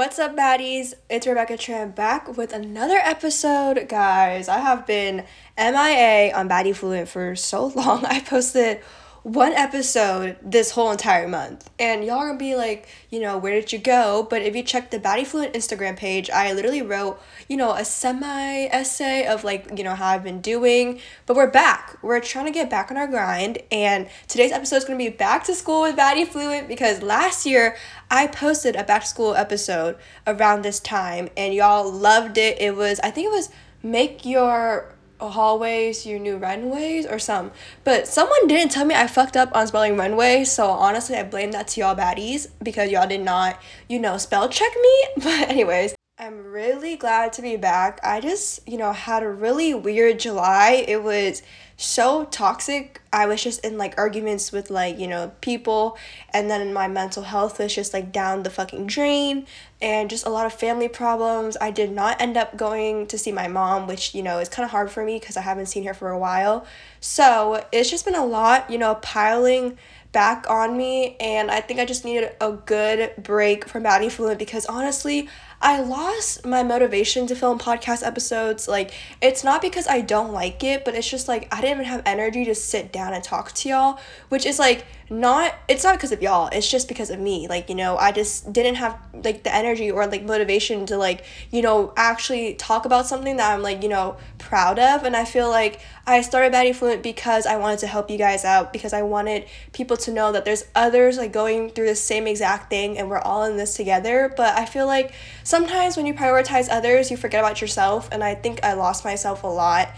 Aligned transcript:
What's 0.00 0.18
up, 0.18 0.34
baddies? 0.34 0.94
It's 1.10 1.26
Rebecca 1.26 1.58
Tran 1.58 1.94
back 1.94 2.34
with 2.38 2.54
another 2.54 2.96
episode. 2.96 3.86
Guys, 3.86 4.48
I 4.48 4.56
have 4.56 4.86
been 4.86 5.26
MIA 5.58 6.32
on 6.34 6.48
Baddie 6.48 6.74
Fluent 6.74 7.06
for 7.06 7.36
so 7.36 7.66
long. 7.76 8.06
I 8.06 8.20
posted 8.20 8.80
one 9.22 9.52
episode 9.52 10.36
this 10.42 10.70
whole 10.70 10.90
entire 10.90 11.28
month. 11.28 11.70
And 11.78 12.04
y'all 12.04 12.20
gonna 12.20 12.38
be 12.38 12.56
like, 12.56 12.88
you 13.10 13.20
know, 13.20 13.36
where 13.36 13.52
did 13.52 13.72
you 13.72 13.78
go? 13.78 14.26
But 14.28 14.42
if 14.42 14.56
you 14.56 14.62
check 14.62 14.90
the 14.90 14.98
Baddie 14.98 15.26
Fluent 15.26 15.52
Instagram 15.52 15.96
page, 15.96 16.30
I 16.30 16.52
literally 16.52 16.80
wrote, 16.80 17.20
you 17.48 17.56
know, 17.56 17.72
a 17.72 17.84
semi 17.84 18.64
essay 18.66 19.26
of 19.26 19.44
like, 19.44 19.76
you 19.76 19.84
know, 19.84 19.94
how 19.94 20.08
I've 20.08 20.24
been 20.24 20.40
doing. 20.40 21.00
But 21.26 21.36
we're 21.36 21.50
back. 21.50 21.98
We're 22.02 22.20
trying 22.20 22.46
to 22.46 22.52
get 22.52 22.70
back 22.70 22.90
on 22.90 22.96
our 22.96 23.06
grind. 23.06 23.58
And 23.70 24.08
today's 24.26 24.52
episode 24.52 24.76
is 24.76 24.84
gonna 24.84 24.98
be 24.98 25.10
back 25.10 25.44
to 25.44 25.54
school 25.54 25.82
with 25.82 25.96
Baddie 25.96 26.26
Fluent 26.26 26.66
because 26.66 27.02
last 27.02 27.44
year 27.44 27.76
I 28.10 28.26
posted 28.26 28.74
a 28.74 28.84
back 28.84 29.02
to 29.02 29.08
school 29.08 29.34
episode 29.34 29.96
around 30.26 30.62
this 30.62 30.80
time 30.80 31.28
and 31.36 31.52
y'all 31.52 31.90
loved 31.90 32.38
it. 32.38 32.60
It 32.60 32.74
was, 32.74 32.98
I 33.00 33.10
think 33.10 33.26
it 33.26 33.32
was 33.32 33.50
make 33.82 34.24
your 34.24 34.94
hallways 35.28 36.06
your 36.06 36.18
new 36.18 36.36
runways 36.36 37.06
or 37.06 37.18
some 37.18 37.50
but 37.84 38.08
someone 38.08 38.46
didn't 38.46 38.70
tell 38.70 38.84
me 38.84 38.94
i 38.94 39.06
fucked 39.06 39.36
up 39.36 39.54
on 39.54 39.66
spelling 39.66 39.96
runway 39.96 40.44
so 40.44 40.66
honestly 40.70 41.16
i 41.16 41.22
blame 41.22 41.50
that 41.50 41.68
to 41.68 41.80
y'all 41.80 41.94
baddies 41.94 42.48
because 42.62 42.90
y'all 42.90 43.06
did 43.06 43.20
not 43.20 43.60
you 43.88 43.98
know 43.98 44.16
spell 44.16 44.48
check 44.48 44.72
me. 44.80 45.04
But 45.22 45.50
anyways 45.50 45.94
i'm 46.20 46.44
really 46.44 46.96
glad 46.96 47.32
to 47.32 47.42
be 47.42 47.56
back 47.56 47.98
i 48.04 48.20
just 48.20 48.66
you 48.68 48.78
know 48.78 48.92
had 48.92 49.22
a 49.22 49.28
really 49.28 49.74
weird 49.74 50.20
july 50.20 50.84
it 50.86 51.02
was 51.02 51.42
so 51.80 52.26
toxic. 52.26 53.00
I 53.10 53.24
was 53.24 53.42
just 53.42 53.64
in 53.64 53.78
like 53.78 53.94
arguments 53.96 54.52
with 54.52 54.70
like, 54.70 54.98
you 54.98 55.08
know, 55.08 55.32
people 55.40 55.96
and 56.30 56.50
then 56.50 56.74
my 56.74 56.88
mental 56.88 57.22
health 57.22 57.58
was 57.58 57.74
just 57.74 57.94
like 57.94 58.12
down 58.12 58.42
the 58.42 58.50
fucking 58.50 58.86
drain 58.86 59.46
and 59.80 60.10
just 60.10 60.26
a 60.26 60.30
lot 60.30 60.44
of 60.44 60.52
family 60.52 60.88
problems. 60.88 61.56
I 61.58 61.70
did 61.70 61.90
not 61.90 62.20
end 62.20 62.36
up 62.36 62.56
going 62.56 63.06
to 63.06 63.16
see 63.16 63.32
my 63.32 63.48
mom, 63.48 63.86
which, 63.86 64.14
you 64.14 64.22
know, 64.22 64.38
is 64.38 64.48
kind 64.50 64.64
of 64.64 64.70
hard 64.70 64.90
for 64.90 65.04
me 65.04 65.18
because 65.18 65.38
I 65.38 65.40
haven't 65.40 65.66
seen 65.66 65.84
her 65.84 65.94
for 65.94 66.10
a 66.10 66.18
while. 66.18 66.66
So, 67.00 67.64
it's 67.72 67.90
just 67.90 68.04
been 68.04 68.14
a 68.14 68.26
lot, 68.26 68.70
you 68.70 68.76
know, 68.76 68.96
piling 68.96 69.78
back 70.12 70.44
on 70.50 70.76
me 70.76 71.16
and 71.18 71.50
I 71.50 71.60
think 71.60 71.80
I 71.80 71.84
just 71.84 72.04
needed 72.04 72.32
a 72.40 72.52
good 72.52 73.14
break 73.16 73.66
from 73.68 73.84
Baddie 73.84 74.10
Fluent 74.10 74.38
because 74.38 74.66
honestly, 74.66 75.28
I 75.62 75.80
lost 75.80 76.46
my 76.46 76.62
motivation 76.62 77.26
to 77.26 77.34
film 77.34 77.58
podcast 77.58 78.06
episodes. 78.06 78.66
Like, 78.66 78.92
it's 79.20 79.44
not 79.44 79.60
because 79.60 79.86
I 79.86 80.00
don't 80.00 80.32
like 80.32 80.64
it, 80.64 80.84
but 80.84 80.94
it's 80.94 81.08
just 81.08 81.28
like 81.28 81.48
I 81.52 81.60
didn't 81.60 81.80
even 81.80 81.84
have 81.84 82.02
energy 82.06 82.44
to 82.46 82.54
sit 82.54 82.92
down 82.92 83.12
and 83.12 83.22
talk 83.22 83.52
to 83.52 83.68
y'all, 83.68 84.00
which 84.30 84.46
is 84.46 84.58
like 84.58 84.86
not 85.10 85.52
it's 85.66 85.82
not 85.82 85.96
because 85.96 86.12
of 86.12 86.22
y'all 86.22 86.48
it's 86.52 86.70
just 86.70 86.86
because 86.86 87.10
of 87.10 87.18
me 87.18 87.48
like 87.48 87.68
you 87.68 87.74
know 87.74 87.96
i 87.96 88.12
just 88.12 88.52
didn't 88.52 88.76
have 88.76 88.96
like 89.24 89.42
the 89.42 89.52
energy 89.52 89.90
or 89.90 90.06
like 90.06 90.22
motivation 90.22 90.86
to 90.86 90.96
like 90.96 91.24
you 91.50 91.60
know 91.60 91.92
actually 91.96 92.54
talk 92.54 92.84
about 92.84 93.08
something 93.08 93.36
that 93.36 93.52
i'm 93.52 93.60
like 93.60 93.82
you 93.82 93.88
know 93.88 94.16
proud 94.38 94.78
of 94.78 95.02
and 95.02 95.16
i 95.16 95.24
feel 95.24 95.50
like 95.50 95.80
i 96.06 96.20
started 96.20 96.52
baddie 96.52 96.72
fluent 96.72 97.02
because 97.02 97.44
i 97.44 97.56
wanted 97.56 97.80
to 97.80 97.88
help 97.88 98.08
you 98.08 98.16
guys 98.16 98.44
out 98.44 98.72
because 98.72 98.92
i 98.92 99.02
wanted 99.02 99.44
people 99.72 99.96
to 99.96 100.12
know 100.12 100.30
that 100.30 100.44
there's 100.44 100.64
others 100.76 101.18
like 101.18 101.32
going 101.32 101.68
through 101.68 101.86
the 101.86 101.96
same 101.96 102.28
exact 102.28 102.70
thing 102.70 102.96
and 102.96 103.10
we're 103.10 103.18
all 103.18 103.42
in 103.42 103.56
this 103.56 103.74
together 103.74 104.32
but 104.36 104.56
i 104.56 104.64
feel 104.64 104.86
like 104.86 105.12
sometimes 105.50 105.96
when 105.96 106.06
you 106.06 106.14
prioritize 106.14 106.68
others 106.70 107.10
you 107.10 107.16
forget 107.16 107.40
about 107.40 107.60
yourself 107.60 108.08
and 108.12 108.22
i 108.22 108.34
think 108.34 108.62
i 108.62 108.72
lost 108.72 109.04
myself 109.04 109.42
a 109.42 109.46
lot 109.46 109.88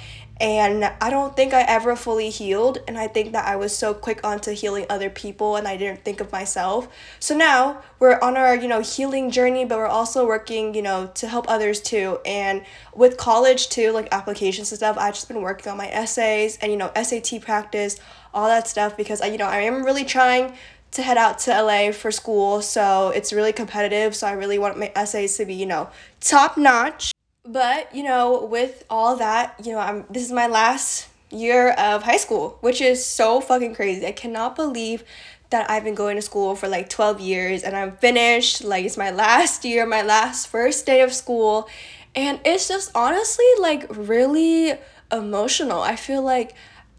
and 0.42 0.84
I 1.00 1.08
don't 1.08 1.36
think 1.36 1.54
I 1.54 1.62
ever 1.62 1.94
fully 1.94 2.28
healed. 2.28 2.78
And 2.88 2.98
I 2.98 3.06
think 3.06 3.30
that 3.30 3.46
I 3.46 3.54
was 3.54 3.76
so 3.76 3.94
quick 3.94 4.26
onto 4.26 4.50
healing 4.50 4.86
other 4.90 5.08
people 5.08 5.54
and 5.54 5.68
I 5.68 5.76
didn't 5.76 6.04
think 6.04 6.20
of 6.20 6.32
myself. 6.32 6.88
So 7.20 7.36
now 7.36 7.80
we're 8.00 8.18
on 8.20 8.36
our, 8.36 8.56
you 8.56 8.66
know, 8.66 8.80
healing 8.80 9.30
journey, 9.30 9.64
but 9.64 9.78
we're 9.78 9.86
also 9.86 10.26
working, 10.26 10.74
you 10.74 10.82
know, 10.82 11.12
to 11.14 11.28
help 11.28 11.48
others 11.48 11.80
too. 11.80 12.18
And 12.26 12.64
with 12.92 13.18
college 13.18 13.68
too, 13.68 13.92
like 13.92 14.08
applications 14.10 14.72
and 14.72 14.78
stuff, 14.78 14.96
I've 14.98 15.14
just 15.14 15.28
been 15.28 15.42
working 15.42 15.70
on 15.70 15.78
my 15.78 15.88
essays 15.88 16.58
and, 16.60 16.72
you 16.72 16.76
know, 16.76 16.90
SAT 17.00 17.40
practice, 17.40 18.00
all 18.34 18.48
that 18.48 18.66
stuff 18.66 18.96
because 18.96 19.20
I, 19.20 19.26
you 19.26 19.38
know, 19.38 19.46
I 19.46 19.60
am 19.60 19.84
really 19.84 20.04
trying 20.04 20.54
to 20.92 21.02
head 21.02 21.16
out 21.16 21.38
to 21.40 21.50
LA 21.50 21.90
for 21.92 22.10
school. 22.10 22.62
So 22.62 23.08
it's 23.10 23.32
really 23.32 23.52
competitive. 23.52 24.14
So 24.14 24.26
I 24.26 24.32
really 24.32 24.58
want 24.58 24.78
my 24.78 24.92
essays 24.94 25.36
to 25.38 25.44
be, 25.44 25.54
you 25.54 25.66
know, 25.66 25.90
top 26.20 26.56
notch. 26.56 27.12
But, 27.44 27.92
you 27.94 28.04
know, 28.04 28.44
with 28.44 28.84
all 28.88 29.16
that, 29.16 29.56
you 29.64 29.72
know, 29.72 29.78
I'm 29.78 30.04
this 30.08 30.22
is 30.22 30.32
my 30.32 30.46
last 30.46 31.08
year 31.30 31.70
of 31.72 32.04
high 32.04 32.18
school, 32.18 32.58
which 32.60 32.80
is 32.80 33.04
so 33.04 33.40
fucking 33.40 33.74
crazy. 33.74 34.06
I 34.06 34.12
cannot 34.12 34.54
believe 34.54 35.02
that 35.50 35.70
I've 35.70 35.84
been 35.84 35.94
going 35.94 36.16
to 36.16 36.22
school 36.22 36.54
for 36.54 36.68
like 36.68 36.88
12 36.88 37.20
years 37.20 37.62
and 37.62 37.76
I'm 37.76 37.96
finished. 37.96 38.62
Like 38.62 38.84
it's 38.84 38.96
my 38.96 39.10
last 39.10 39.64
year, 39.64 39.86
my 39.86 40.02
last 40.02 40.48
first 40.48 40.86
day 40.86 41.00
of 41.00 41.12
school. 41.12 41.68
And 42.14 42.40
it's 42.44 42.68
just 42.68 42.90
honestly 42.94 43.46
like 43.60 43.86
really 43.90 44.74
emotional. 45.10 45.82
I 45.82 45.96
feel 45.96 46.22
like 46.22 46.54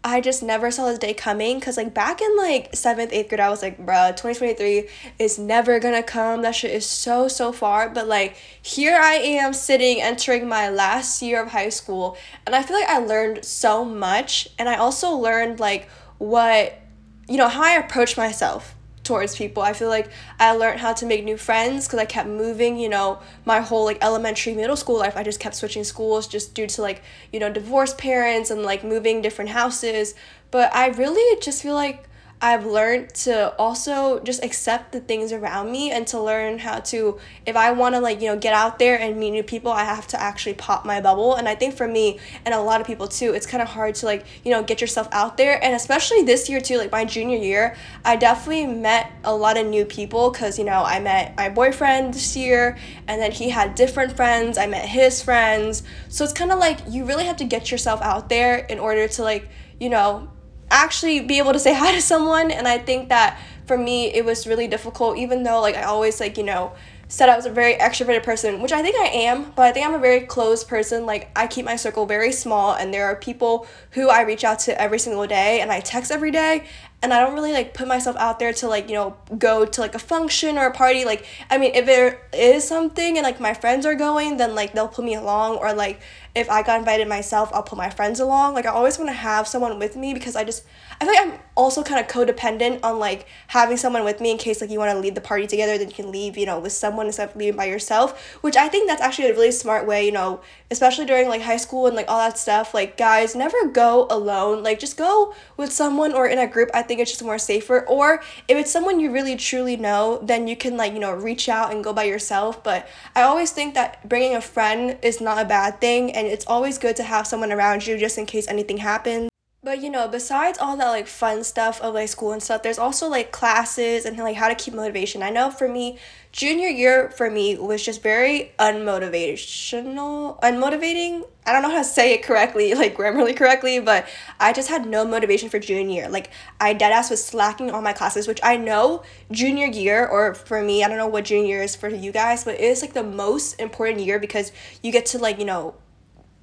I 0.06 0.20
just 0.20 0.42
never 0.42 0.70
saw 0.70 0.84
this 0.84 0.98
day 0.98 1.14
coming 1.14 1.58
because 1.58 1.78
like 1.78 1.94
back 1.94 2.20
in 2.20 2.36
like 2.36 2.76
seventh, 2.76 3.10
eighth 3.10 3.30
grade, 3.30 3.40
I 3.40 3.48
was 3.48 3.62
like, 3.62 3.78
bruh, 3.78 4.10
2023 4.10 4.86
is 5.18 5.38
never 5.38 5.80
gonna 5.80 6.02
come. 6.02 6.42
That 6.42 6.54
shit 6.54 6.72
is 6.72 6.84
so, 6.84 7.26
so 7.26 7.52
far. 7.52 7.88
But 7.88 8.06
like 8.06 8.36
here 8.60 8.98
I 9.00 9.14
am 9.14 9.54
sitting 9.54 10.02
entering 10.02 10.46
my 10.46 10.68
last 10.68 11.22
year 11.22 11.42
of 11.42 11.52
high 11.52 11.70
school 11.70 12.18
and 12.44 12.54
I 12.54 12.62
feel 12.62 12.78
like 12.78 12.88
I 12.88 12.98
learned 12.98 13.46
so 13.46 13.82
much 13.82 14.46
and 14.58 14.68
I 14.68 14.76
also 14.76 15.10
learned 15.12 15.58
like 15.58 15.88
what 16.18 16.78
you 17.26 17.38
know, 17.38 17.48
how 17.48 17.62
I 17.62 17.78
approach 17.78 18.18
myself 18.18 18.74
towards 19.04 19.36
people. 19.36 19.62
I 19.62 19.74
feel 19.74 19.88
like 19.88 20.10
I 20.40 20.52
learned 20.52 20.80
how 20.80 20.94
to 20.94 21.06
make 21.06 21.24
new 21.24 21.36
friends 21.36 21.86
because 21.86 22.00
I 22.00 22.06
kept 22.06 22.28
moving, 22.28 22.78
you 22.78 22.88
know, 22.88 23.20
my 23.44 23.60
whole 23.60 23.84
like 23.84 23.98
elementary, 24.02 24.54
middle 24.54 24.76
school 24.76 24.98
life. 24.98 25.16
I 25.16 25.22
just 25.22 25.38
kept 25.38 25.54
switching 25.54 25.84
schools 25.84 26.26
just 26.26 26.54
due 26.54 26.66
to 26.66 26.82
like, 26.82 27.02
you 27.32 27.38
know, 27.38 27.52
divorced 27.52 27.98
parents 27.98 28.50
and 28.50 28.62
like 28.62 28.82
moving 28.82 29.22
different 29.22 29.50
houses. 29.50 30.14
But 30.50 30.74
I 30.74 30.88
really 30.88 31.40
just 31.40 31.62
feel 31.62 31.74
like 31.74 32.08
I've 32.44 32.66
learned 32.66 33.14
to 33.24 33.56
also 33.56 34.20
just 34.20 34.44
accept 34.44 34.92
the 34.92 35.00
things 35.00 35.32
around 35.32 35.72
me 35.72 35.90
and 35.90 36.06
to 36.08 36.20
learn 36.20 36.58
how 36.58 36.80
to 36.80 37.18
if 37.46 37.56
I 37.56 37.72
want 37.72 37.94
to 37.94 38.02
like 38.02 38.20
you 38.20 38.28
know 38.28 38.36
get 38.36 38.52
out 38.52 38.78
there 38.78 39.00
and 39.00 39.16
meet 39.16 39.30
new 39.30 39.42
people 39.42 39.72
I 39.72 39.84
have 39.84 40.06
to 40.08 40.20
actually 40.20 40.52
pop 40.52 40.84
my 40.84 41.00
bubble. 41.00 41.36
And 41.36 41.48
I 41.48 41.54
think 41.54 41.74
for 41.74 41.88
me 41.88 42.18
and 42.44 42.54
a 42.54 42.60
lot 42.60 42.82
of 42.82 42.86
people 42.86 43.08
too 43.08 43.32
it's 43.32 43.46
kind 43.46 43.62
of 43.62 43.68
hard 43.68 43.94
to 43.94 44.04
like 44.04 44.26
you 44.44 44.50
know 44.50 44.62
get 44.62 44.82
yourself 44.82 45.08
out 45.10 45.38
there. 45.38 45.58
And 45.64 45.74
especially 45.74 46.22
this 46.22 46.50
year 46.50 46.60
too 46.60 46.76
like 46.76 46.92
my 46.92 47.06
junior 47.06 47.38
year 47.38 47.76
I 48.04 48.16
definitely 48.16 48.66
met 48.66 49.10
a 49.24 49.34
lot 49.34 49.56
of 49.56 49.66
new 49.66 49.86
people 49.86 50.30
cuz 50.30 50.58
you 50.58 50.66
know 50.66 50.82
I 50.84 51.00
met 51.00 51.34
my 51.38 51.48
boyfriend 51.48 52.12
this 52.12 52.36
year 52.36 52.76
and 53.08 53.22
then 53.22 53.32
he 53.32 53.48
had 53.48 53.74
different 53.74 54.16
friends 54.16 54.58
I 54.58 54.66
met 54.66 54.86
his 54.86 55.22
friends. 55.22 55.82
So 56.10 56.24
it's 56.24 56.34
kind 56.34 56.52
of 56.52 56.58
like 56.58 56.80
you 56.90 57.06
really 57.06 57.24
have 57.24 57.38
to 57.38 57.46
get 57.46 57.70
yourself 57.70 58.02
out 58.02 58.28
there 58.28 58.58
in 58.58 58.78
order 58.78 59.08
to 59.08 59.22
like 59.22 59.48
you 59.80 59.88
know 59.88 60.28
actually 60.74 61.20
be 61.20 61.38
able 61.38 61.52
to 61.52 61.58
say 61.58 61.72
hi 61.82 61.92
to 61.92 62.02
someone 62.02 62.50
and 62.50 62.66
i 62.66 62.76
think 62.76 63.08
that 63.08 63.40
for 63.66 63.78
me 63.78 64.12
it 64.12 64.24
was 64.24 64.46
really 64.46 64.66
difficult 64.66 65.16
even 65.16 65.42
though 65.42 65.60
like 65.60 65.76
i 65.76 65.84
always 65.84 66.20
like 66.20 66.36
you 66.36 66.44
know 66.44 66.72
said 67.06 67.28
i 67.28 67.36
was 67.36 67.46
a 67.46 67.50
very 67.50 67.74
extroverted 67.74 68.22
person 68.22 68.60
which 68.60 68.72
i 68.72 68.82
think 68.82 68.96
i 68.96 69.06
am 69.06 69.52
but 69.52 69.62
i 69.62 69.72
think 69.72 69.86
i'm 69.86 69.94
a 69.94 69.98
very 69.98 70.20
closed 70.20 70.66
person. 70.66 71.06
Like 71.06 71.30
i 71.36 71.46
keep 71.46 71.64
my 71.64 71.76
circle 71.76 72.06
very 72.06 72.32
small 72.32 72.74
and 72.74 72.92
there 72.92 73.06
are 73.06 73.14
people 73.14 73.66
who 73.92 74.08
i 74.08 74.22
reach 74.22 74.42
out 74.42 74.58
to 74.60 74.80
every 74.80 74.98
single 74.98 75.26
day 75.26 75.60
and 75.60 75.70
i 75.70 75.80
text 75.80 76.10
every 76.10 76.30
day 76.30 76.66
and 77.04 77.12
I 77.12 77.20
don't 77.20 77.34
really 77.34 77.52
like 77.52 77.74
put 77.74 77.86
myself 77.86 78.16
out 78.16 78.38
there 78.38 78.54
to 78.54 78.66
like 78.66 78.88
you 78.88 78.94
know 78.94 79.14
go 79.36 79.66
to 79.66 79.80
like 79.82 79.94
a 79.94 79.98
function 79.98 80.56
or 80.56 80.66
a 80.68 80.72
party. 80.72 81.04
Like 81.04 81.26
I 81.50 81.58
mean 81.58 81.74
if 81.74 81.84
there 81.84 82.26
is 82.32 82.66
something 82.66 83.18
and 83.18 83.24
like 83.24 83.38
my 83.38 83.52
friends 83.52 83.84
are 83.84 83.94
going 83.94 84.38
then 84.38 84.54
like 84.54 84.72
they'll 84.72 84.88
put 84.88 85.04
me 85.04 85.14
along 85.14 85.56
or 85.56 85.74
like 85.74 86.00
if 86.34 86.50
I 86.50 86.62
got 86.62 86.78
invited 86.78 87.08
myself 87.08 87.50
I'll 87.52 87.62
put 87.62 87.78
my 87.78 87.90
friends 87.90 88.20
along. 88.20 88.54
Like 88.54 88.66
I 88.66 88.70
always 88.70 88.98
want 88.98 89.08
to 89.08 89.14
have 89.14 89.46
someone 89.46 89.78
with 89.78 89.96
me 89.96 90.14
because 90.14 90.36
I 90.36 90.44
just 90.44 90.64
I 91.00 91.04
feel 91.04 91.14
like 91.14 91.26
I'm 91.26 91.38
also 91.56 91.82
kind 91.82 92.00
of 92.00 92.08
codependent 92.10 92.80
on 92.82 92.98
like 92.98 93.26
having 93.48 93.76
someone 93.76 94.04
with 94.04 94.20
me 94.20 94.30
in 94.30 94.38
case 94.38 94.60
like 94.60 94.70
you 94.70 94.78
want 94.78 94.90
to 94.92 94.98
leave 94.98 95.14
the 95.14 95.20
party 95.20 95.46
together 95.46 95.78
then 95.78 95.88
you 95.88 95.94
can 95.94 96.10
leave 96.10 96.36
you 96.36 96.46
know 96.46 96.58
with 96.58 96.72
someone 96.72 97.06
instead 97.06 97.28
of 97.28 97.36
leaving 97.36 97.56
by 97.56 97.64
yourself 97.64 98.34
which 98.42 98.56
I 98.56 98.68
think 98.68 98.88
that's 98.88 99.00
actually 99.00 99.30
a 99.30 99.34
really 99.34 99.52
smart 99.52 99.86
way 99.86 100.04
you 100.04 100.12
know 100.12 100.40
especially 100.70 101.06
during 101.06 101.28
like 101.28 101.42
high 101.42 101.56
school 101.56 101.86
and 101.86 101.94
like 101.94 102.08
all 102.08 102.18
that 102.18 102.36
stuff 102.36 102.74
like 102.74 102.96
guys 102.96 103.36
never 103.36 103.68
go 103.68 104.08
alone 104.10 104.64
like 104.64 104.80
just 104.80 104.96
go 104.96 105.32
with 105.56 105.72
someone 105.72 106.12
or 106.12 106.26
in 106.26 106.38
a 106.38 106.46
group 106.46 106.70
I 106.74 106.82
think 106.82 107.00
it's 107.00 107.10
just 107.10 107.22
more 107.22 107.38
safer. 107.38 107.86
Or 107.86 108.22
if 108.48 108.56
it's 108.56 108.70
someone 108.70 109.00
you 109.00 109.12
really 109.12 109.36
truly 109.36 109.76
know, 109.76 110.20
then 110.22 110.48
you 110.48 110.56
can 110.56 110.76
like, 110.76 110.92
you 110.92 110.98
know, 110.98 111.12
reach 111.12 111.48
out 111.48 111.72
and 111.72 111.82
go 111.82 111.92
by 111.92 112.04
yourself. 112.04 112.62
But 112.62 112.88
I 113.14 113.22
always 113.22 113.52
think 113.52 113.74
that 113.74 114.08
bringing 114.08 114.34
a 114.34 114.40
friend 114.40 114.98
is 115.02 115.20
not 115.20 115.38
a 115.38 115.44
bad 115.44 115.80
thing 115.80 116.12
and 116.12 116.26
it's 116.26 116.46
always 116.46 116.78
good 116.78 116.96
to 116.96 117.02
have 117.02 117.26
someone 117.26 117.52
around 117.52 117.86
you 117.86 117.96
just 117.98 118.18
in 118.18 118.26
case 118.26 118.48
anything 118.48 118.78
happens. 118.78 119.33
But 119.64 119.80
you 119.80 119.88
know, 119.88 120.08
besides 120.08 120.58
all 120.58 120.76
that 120.76 120.90
like 120.90 121.06
fun 121.06 121.42
stuff 121.42 121.80
of 121.80 121.94
like 121.94 122.10
school 122.10 122.32
and 122.32 122.42
stuff, 122.42 122.62
there's 122.62 122.78
also 122.78 123.08
like 123.08 123.32
classes 123.32 124.04
and 124.04 124.14
like 124.18 124.36
how 124.36 124.48
to 124.48 124.54
keep 124.54 124.74
motivation. 124.74 125.22
I 125.22 125.30
know 125.30 125.50
for 125.50 125.66
me, 125.66 125.98
junior 126.32 126.68
year 126.68 127.10
for 127.12 127.30
me 127.30 127.56
was 127.56 127.82
just 127.82 128.02
very 128.02 128.52
unmotivational, 128.58 130.38
unmotivating. 130.42 131.26
I 131.46 131.52
don't 131.54 131.62
know 131.62 131.70
how 131.70 131.78
to 131.78 131.84
say 131.84 132.12
it 132.12 132.22
correctly, 132.22 132.74
like 132.74 132.94
grammarly 132.94 133.34
correctly, 133.34 133.80
but 133.80 134.06
I 134.38 134.52
just 134.52 134.68
had 134.68 134.86
no 134.86 135.02
motivation 135.06 135.48
for 135.48 135.58
junior 135.58 136.02
year. 136.02 136.08
Like 136.10 136.28
I 136.60 136.74
deadass 136.74 137.08
was 137.08 137.24
slacking 137.24 137.70
on 137.70 137.82
my 137.82 137.94
classes, 137.94 138.28
which 138.28 138.40
I 138.42 138.58
know 138.58 139.02
junior 139.30 139.66
year 139.66 140.06
or 140.06 140.34
for 140.34 140.60
me, 140.60 140.84
I 140.84 140.88
don't 140.88 140.98
know 140.98 141.06
what 141.06 141.24
junior 141.24 141.46
year 141.46 141.62
is 141.62 141.74
for 141.74 141.88
you 141.88 142.12
guys, 142.12 142.44
but 142.44 142.56
it 142.56 142.60
is 142.60 142.82
like 142.82 142.92
the 142.92 143.02
most 143.02 143.58
important 143.58 144.02
year 144.02 144.18
because 144.18 144.52
you 144.82 144.92
get 144.92 145.06
to 145.06 145.18
like, 145.18 145.38
you 145.38 145.46
know, 145.46 145.74